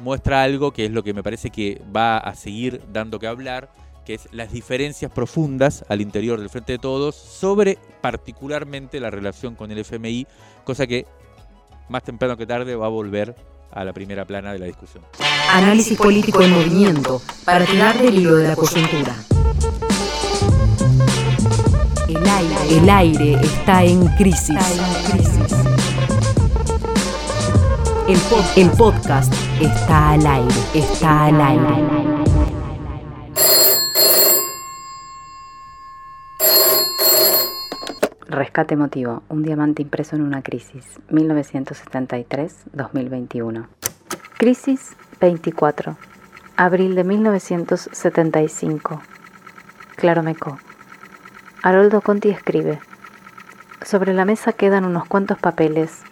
[0.00, 3.72] muestra algo que es lo que me parece que va a seguir dando que hablar,
[4.06, 9.56] que es las diferencias profundas al interior del Frente de Todos sobre particularmente la relación
[9.56, 10.26] con el FMI,
[10.64, 11.04] cosa que
[11.88, 13.34] más temprano que tarde va a volver
[13.72, 15.04] a la primera plana de la discusión.
[15.52, 19.14] Análisis político en movimiento para tirar del hilo de la coyuntura.
[22.08, 24.56] El aire, el aire está en crisis.
[28.08, 31.88] El, el podcast está al aire, está al aire.
[38.38, 43.66] Rescate emotivo, un diamante impreso en una crisis, 1973-2021.
[44.36, 45.96] Crisis 24,
[46.56, 49.02] abril de 1975.
[49.96, 50.60] Claromeco.
[51.64, 52.78] Haroldo Conti escribe.
[53.84, 56.04] Sobre la mesa quedan unos cuantos papeles,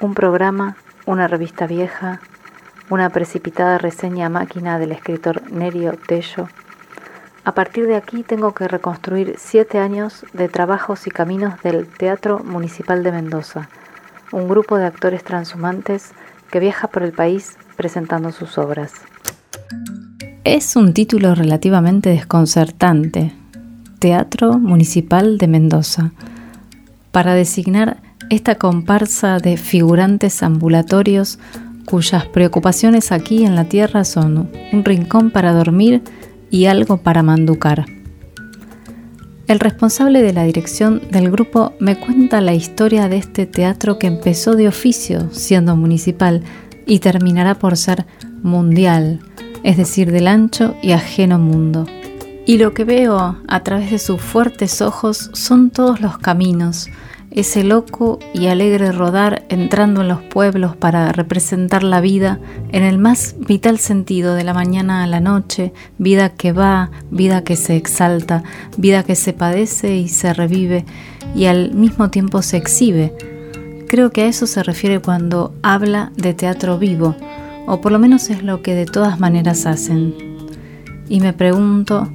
[0.00, 0.76] un programa,
[1.06, 2.20] una revista vieja,
[2.90, 6.48] una precipitada reseña máquina del escritor Nerio Tello,
[7.48, 12.40] a partir de aquí tengo que reconstruir siete años de trabajos y caminos del Teatro
[12.40, 13.70] Municipal de Mendoza,
[14.32, 16.10] un grupo de actores transhumantes
[16.50, 18.92] que viaja por el país presentando sus obras.
[20.44, 23.32] Es un título relativamente desconcertante,
[23.98, 26.12] Teatro Municipal de Mendoza,
[27.12, 27.96] para designar
[28.28, 31.38] esta comparsa de figurantes ambulatorios
[31.86, 36.02] cuyas preocupaciones aquí en la tierra son un rincón para dormir
[36.50, 37.86] y algo para manducar.
[39.48, 44.06] El responsable de la dirección del grupo me cuenta la historia de este teatro que
[44.06, 46.42] empezó de oficio siendo municipal
[46.84, 48.04] y terminará por ser
[48.42, 49.20] mundial,
[49.62, 51.86] es decir, del ancho y ajeno mundo.
[52.44, 56.88] Y lo que veo a través de sus fuertes ojos son todos los caminos,
[57.30, 62.40] ese loco y alegre rodar entrando en los pueblos para representar la vida
[62.72, 67.44] en el más vital sentido de la mañana a la noche, vida que va, vida
[67.44, 68.42] que se exalta,
[68.76, 70.84] vida que se padece y se revive
[71.34, 73.14] y al mismo tiempo se exhibe.
[73.88, 77.16] Creo que a eso se refiere cuando habla de teatro vivo,
[77.66, 80.14] o por lo menos es lo que de todas maneras hacen.
[81.08, 82.08] Y me pregunto,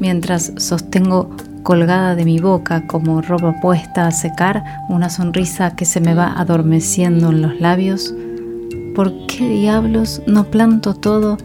[0.00, 1.30] mientras sostengo
[1.66, 6.32] colgada de mi boca como ropa puesta a secar, una sonrisa que se me va
[6.38, 8.14] adormeciendo en los labios.
[8.94, 11.38] ¿Por qué diablos no planto todo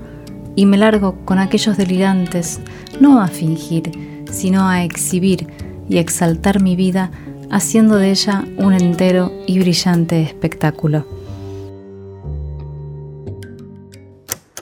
[0.55, 2.61] y me largo con aquellos delirantes,
[2.99, 5.47] no a fingir, sino a exhibir
[5.89, 7.09] y exaltar mi vida,
[7.49, 11.03] haciendo de ella un entero y brillante espectáculo?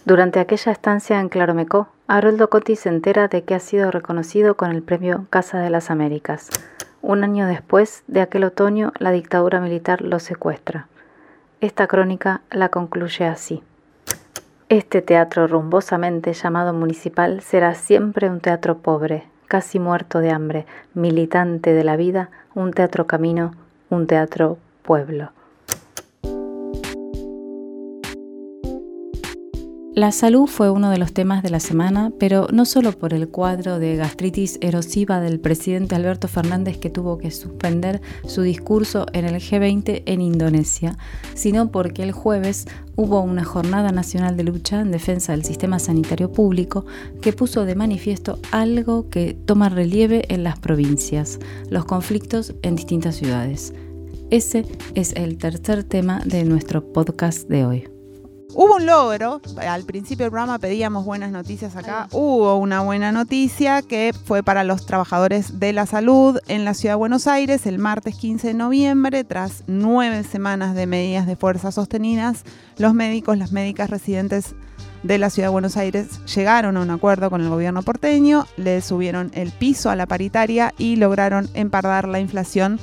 [0.06, 4.72] Durante aquella estancia en Claromecó, Haroldo Cotti se entera de que ha sido reconocido con
[4.72, 6.50] el premio Casa de las Américas.
[7.04, 10.88] Un año después de aquel otoño, la dictadura militar lo secuestra.
[11.62, 13.62] Esta crónica la concluye así.
[14.70, 21.74] Este teatro rumbosamente llamado municipal será siempre un teatro pobre, casi muerto de hambre, militante
[21.74, 23.54] de la vida, un teatro camino,
[23.92, 25.32] un teatro pueblo.
[30.00, 33.28] La salud fue uno de los temas de la semana, pero no solo por el
[33.28, 39.26] cuadro de gastritis erosiva del presidente Alberto Fernández que tuvo que suspender su discurso en
[39.26, 40.98] el G20 en Indonesia,
[41.34, 46.32] sino porque el jueves hubo una jornada nacional de lucha en defensa del sistema sanitario
[46.32, 46.86] público
[47.22, 51.40] que puso de manifiesto algo que toma relieve en las provincias,
[51.70, 53.74] los conflictos en distintas ciudades.
[54.30, 57.99] Ese es el tercer tema de nuestro podcast de hoy.
[58.56, 63.84] Hubo un logro, al principio del programa pedíamos buenas noticias acá, hubo una buena noticia
[63.84, 67.78] que fue para los trabajadores de la salud en la ciudad de Buenos Aires el
[67.78, 72.44] martes 15 de noviembre, tras nueve semanas de medidas de fuerza sostenidas,
[72.80, 74.56] los médicos, las médicas residentes
[75.04, 78.82] de la ciudad de Buenos Aires llegaron a un acuerdo con el gobierno porteño, le
[78.82, 82.80] subieron el piso a la paritaria y lograron empardar la inflación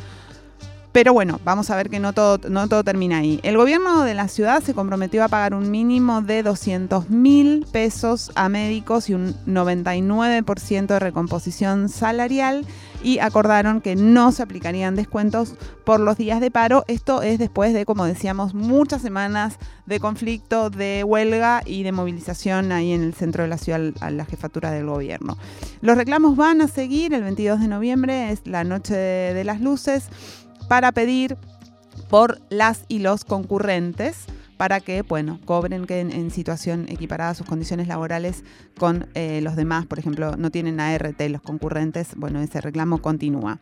[0.97, 3.38] pero bueno, vamos a ver que no todo, no todo termina ahí.
[3.42, 8.32] El gobierno de la ciudad se comprometió a pagar un mínimo de 200 mil pesos
[8.34, 12.64] a médicos y un 99% de recomposición salarial
[13.03, 16.82] y acordaron que no se aplicarían descuentos por los días de paro.
[16.88, 22.72] Esto es después de, como decíamos, muchas semanas de conflicto, de huelga y de movilización
[22.72, 25.36] ahí en el centro de la ciudad a la jefatura del gobierno.
[25.82, 30.09] Los reclamos van a seguir el 22 de noviembre, es la noche de las luces
[30.69, 31.37] para pedir
[32.09, 37.89] por las y los concurrentes para que, bueno, cobren que en, situación equiparada sus condiciones
[37.89, 38.43] laborales
[38.79, 39.87] con eh, los demás.
[39.87, 42.14] Por ejemplo, no tienen ART los concurrentes.
[42.17, 43.59] Bueno, ese reclamo continúa.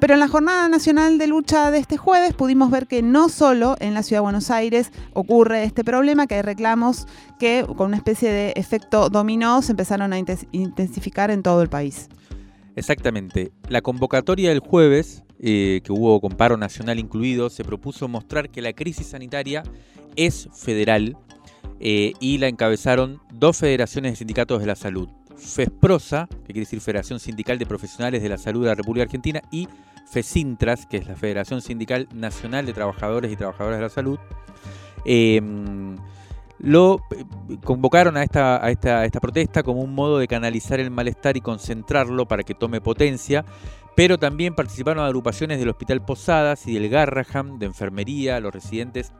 [0.00, 3.76] Pero en la Jornada Nacional de Lucha de este jueves pudimos ver que no solo
[3.78, 7.06] en la Ciudad de Buenos Aires ocurre este problema, que hay reclamos
[7.38, 12.08] que con una especie de efecto dominó se empezaron a intensificar en todo el país.
[12.74, 13.52] Exactamente.
[13.68, 18.62] La convocatoria del jueves, eh, que hubo con paro nacional incluido, se propuso mostrar que
[18.62, 19.64] la crisis sanitaria
[20.14, 21.16] es federal
[21.80, 25.08] eh, y la encabezaron dos federaciones de sindicatos de la salud.
[25.36, 29.42] FESPROSA, que quiere decir Federación Sindical de Profesionales de la Salud de la República Argentina,
[29.50, 29.66] y
[30.12, 34.18] FESINTRAS, que es la Federación Sindical Nacional de Trabajadores y Trabajadoras de la Salud,
[35.04, 35.96] em,
[36.60, 37.24] lo eh,
[37.64, 41.40] convocaron a esta, a, esta, esta protesta como un modo de canalizar el malestar y
[41.40, 43.44] concentrarlo para que tome potencia,
[43.96, 49.12] pero también participaron agrupaciones del Hospital Posadas y del Garraham, de enfermería, los residentes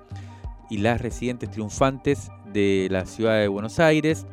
[0.70, 4.26] y las residentes triunfantes de la ciudad de Buenos Aires,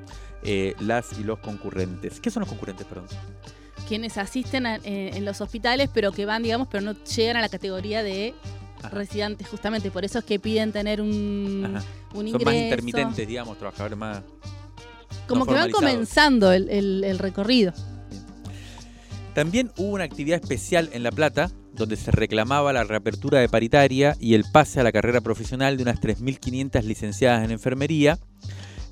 [0.43, 2.19] eh, las y los concurrentes.
[2.19, 3.07] ¿Qué son los concurrentes, perdón?
[3.89, 4.79] quienes asisten eh,
[5.15, 8.35] en los hospitales, pero que van, digamos, pero no llegan a la categoría de
[8.91, 9.89] residentes, justamente.
[9.89, 11.75] Por eso es que piden tener un,
[12.13, 12.45] un ingreso.
[12.45, 14.21] Son más intermitentes, digamos, trabajadores más.
[15.27, 17.73] Como que van comenzando el, recorrido.
[19.39, 24.17] También hubo una actividad especial en La Plata, donde se reclamaba la reapertura de paritaria
[24.19, 28.19] y el pase a la carrera profesional de unas 3.500 licenciadas en enfermería.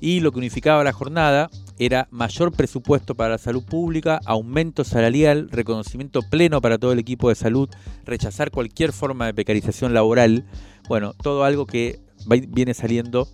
[0.00, 5.50] Y lo que unificaba la jornada era mayor presupuesto para la salud pública, aumento salarial,
[5.50, 7.68] reconocimiento pleno para todo el equipo de salud,
[8.06, 10.46] rechazar cualquier forma de precarización laboral.
[10.88, 13.28] Bueno, todo algo que viene saliendo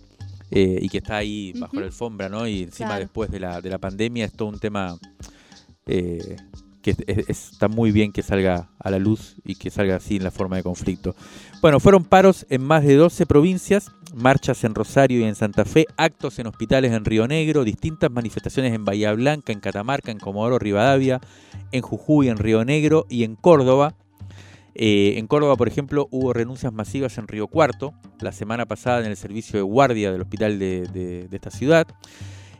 [0.51, 2.45] eh, y que está ahí bajo la alfombra, ¿no?
[2.45, 4.97] Y encima después de la, de la pandemia es todo un tema
[5.85, 6.35] eh,
[6.85, 10.29] que está muy bien que salga a la luz y que salga así en la
[10.29, 11.15] forma de conflicto.
[11.59, 15.87] Bueno, fueron paros en más de 12 provincias, marchas en Rosario y en Santa Fe,
[15.97, 20.59] actos en hospitales en Río Negro, distintas manifestaciones en Bahía Blanca, en Catamarca, en Comodoro
[20.59, 21.21] Rivadavia,
[21.71, 23.95] en Jujuy, en Río Negro y en Córdoba.
[24.75, 29.07] Eh, en Córdoba, por ejemplo, hubo renuncias masivas en Río Cuarto, la semana pasada en
[29.07, 31.87] el servicio de guardia del hospital de esta ciudad.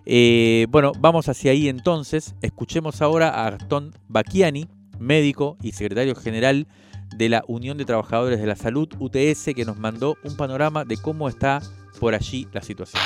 [0.06, 2.36] Eh, bueno, vamos hacia ahí entonces.
[2.42, 4.68] Escuchemos ahora a Gastón Bacchiani,
[5.00, 6.68] médico y secretario general
[7.16, 10.98] de la Unión de Trabajadores de la Salud, UTS, que nos mandó un panorama de
[10.98, 11.62] cómo está
[12.00, 13.02] por allí la situación.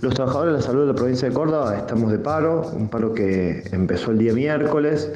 [0.00, 3.12] Los trabajadores de la salud de la provincia de Córdoba estamos de paro, un paro
[3.12, 5.12] que empezó el día miércoles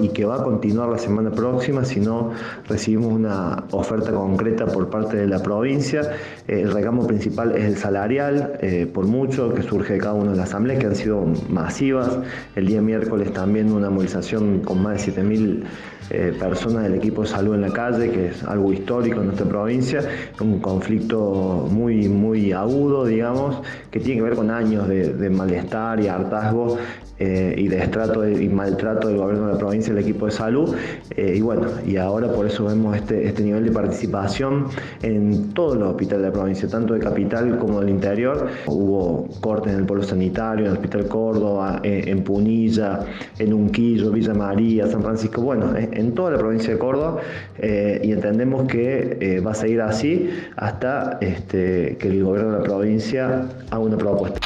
[0.00, 2.32] y que va a continuar la semana próxima si no
[2.68, 6.02] recibimos una oferta concreta por parte de la provincia.
[6.48, 10.32] Eh, el reclamo principal es el salarial, eh, por mucho, que surge de cada una
[10.32, 12.18] de las asambleas que han sido masivas.
[12.54, 15.64] El día miércoles también una movilización con más de 7.000
[16.10, 19.46] eh, personas del equipo de salud en la calle, que es algo histórico en nuestra
[19.46, 20.00] provincia,
[20.40, 26.00] un conflicto muy, muy agudo, digamos, que tiene que ver con años de, de malestar
[26.00, 26.78] y hartazgo
[27.18, 30.74] eh, y de estrato y maltrato del gobierno de la provincia el equipo de salud.
[31.16, 34.66] Eh, y bueno, y ahora por eso vemos este, este nivel de participación
[35.02, 38.48] en todos los hospitales de la provincia, tanto de capital como del interior.
[38.66, 43.00] Hubo cortes en el pueblo sanitario, en el Hospital Córdoba, en, Punilla,
[43.38, 47.20] en Unquillo, Villa María, San Francisco, bueno, en toda la provincia de Córdoba.
[47.58, 52.64] Eh, y entendemos que va a seguir así hasta este, que el gobierno de la
[52.64, 54.40] provincia haga una propuesta.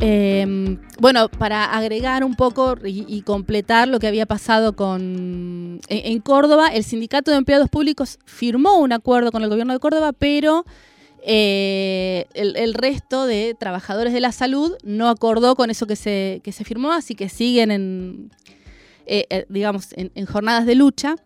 [0.00, 6.68] Em, bueno, para agregar un poco y, completar lo que había pasado con en, Córdoba,
[6.68, 10.64] el Sindicato de Empleados Públicos firmó un acuerdo con el gobierno de Córdoba, pero
[11.22, 16.52] eh, el, resto de trabajadores de la salud no acordó con eso que se, que
[16.52, 18.30] se firmó, así que siguen en,
[19.06, 21.16] eh, eh, digamos, en, jornadas de lucha.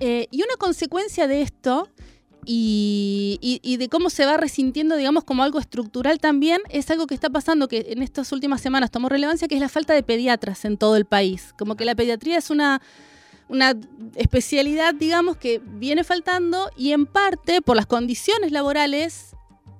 [0.00, 1.88] y una consecuencia de esto
[2.50, 7.28] y, de cómo se va resintiendo, digamos, como algo estructural también, es algo que está
[7.28, 10.78] pasando, que en estas últimas semanas tomó relevancia, que es la falta de pediatras en
[10.78, 11.54] todo el país.
[11.58, 12.80] Como que la pediatría es una,
[13.48, 13.74] una
[14.16, 19.34] especialidad, digamos, que viene faltando y en parte por las condiciones laborales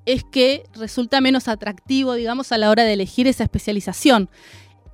[0.06, 4.30] es que resulta menos atractivo, digamos, a la hora de elegir esa especialización.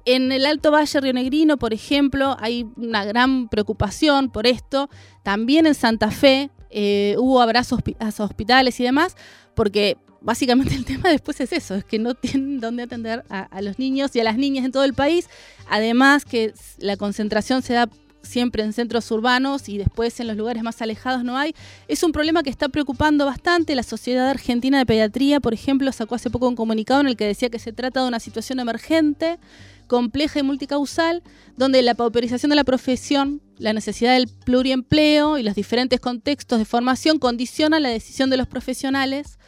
[0.07, 4.91] En el Alto Valle Rionegrino, por ejemplo, hay una gran preocupación por esto.
[5.23, 9.17] También en Santa Fe, eh, hubo abrazos a hospitales y demás,
[9.55, 13.79] porque básicamente el tema después es eso, es que no tienen dónde atender a, los
[13.79, 15.29] niños y a las niñas en todo el país,
[15.71, 17.89] además que la concentración se da
[18.25, 21.55] siempre en centros urbanos y después en los lugares más alejados no hay.
[21.89, 23.75] Es un problema que está preocupando bastante.
[23.75, 27.27] La Sociedad Argentina de Pediatría, por ejemplo, sacó hace poco un comunicado en el que
[27.27, 29.39] decía que se trata de una situación emergente,
[29.87, 31.23] compleja y multicausal,
[31.57, 36.65] donde la pauperización de la profesión, la necesidad del pluriempleo y los diferentes contextos de
[36.65, 39.39] formación condicionan la decisión de los profesionales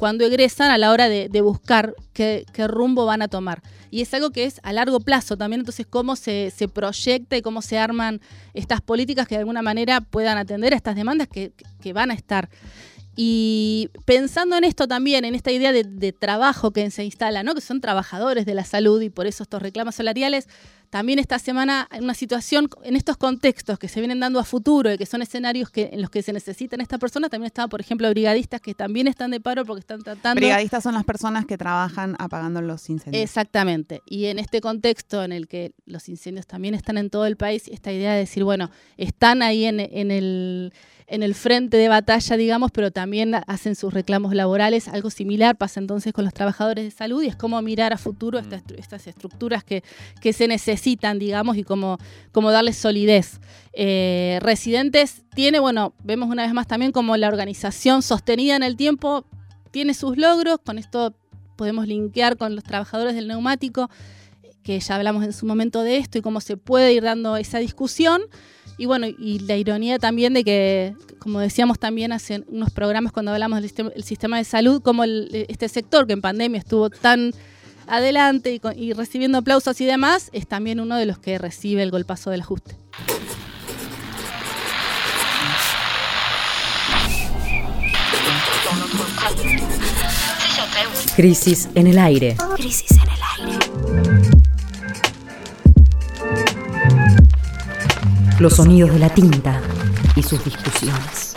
[0.00, 3.62] cuando egresan a la hora de, buscar qué, rumbo van a tomar.
[3.90, 7.60] Y es algo que es a largo plazo también, entonces cómo se, proyecta y cómo
[7.60, 8.22] se arman
[8.54, 11.52] estas políticas que de alguna manera puedan atender a estas demandas que,
[11.92, 12.48] van a estar.
[13.16, 17.54] Y pensando en esto también, en esta idea de, de, trabajo que se instala, ¿no?
[17.54, 20.46] que son trabajadores de la salud y por eso estos reclamos salariales,
[20.90, 24.92] también esta semana en una situación, en estos contextos que se vienen dando a futuro
[24.92, 27.80] y que son escenarios que, en los que se necesitan estas personas, también estaban, por
[27.80, 30.40] ejemplo, brigadistas que también están de paro porque están tratando...
[30.40, 33.22] Brigadistas son las personas que trabajan apagando los incendios.
[33.22, 34.02] Exactamente.
[34.04, 37.68] Y en este contexto en el que los incendios también están en todo el país,
[37.68, 40.72] esta idea de decir, bueno, están ahí en, en el
[41.10, 44.86] en el frente de batalla, digamos, pero también hacen sus reclamos laborales.
[44.86, 48.40] Algo similar pasa entonces con los trabajadores de salud y es como mirar a futuro
[48.40, 48.78] mm.
[48.78, 49.82] estas, estructuras que,
[50.20, 51.98] que, se necesitan, digamos, y cómo,
[52.30, 53.40] cómo darles solidez.
[53.72, 58.76] Eh, residentes tiene, bueno, vemos una vez más también como la organización sostenida en el
[58.76, 59.26] tiempo
[59.72, 61.12] tiene sus logros, con esto
[61.56, 63.90] podemos linkear con los trabajadores del neumático,
[64.62, 67.58] que ya hablamos en su momento de esto y cómo se puede ir dando esa
[67.58, 68.22] discusión.
[68.80, 73.30] Y bueno, y la ironía también de que, como decíamos también hace unos programas cuando
[73.30, 77.32] hablamos del sistema, de salud, como este sector que en pandemia estuvo tan
[77.86, 82.30] adelante y, recibiendo aplausos y demás, es también uno de los que recibe el golpazo
[82.30, 82.78] del ajuste.
[91.16, 92.34] Crisis en el aire.
[92.56, 93.58] Crisis en el
[94.16, 94.29] aire.
[98.40, 99.60] Los sonidos de la tinta
[100.16, 101.34] y sus discusiones.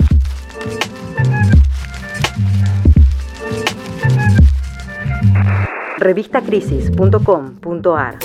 [5.97, 8.17] Revistacrisis.com.ar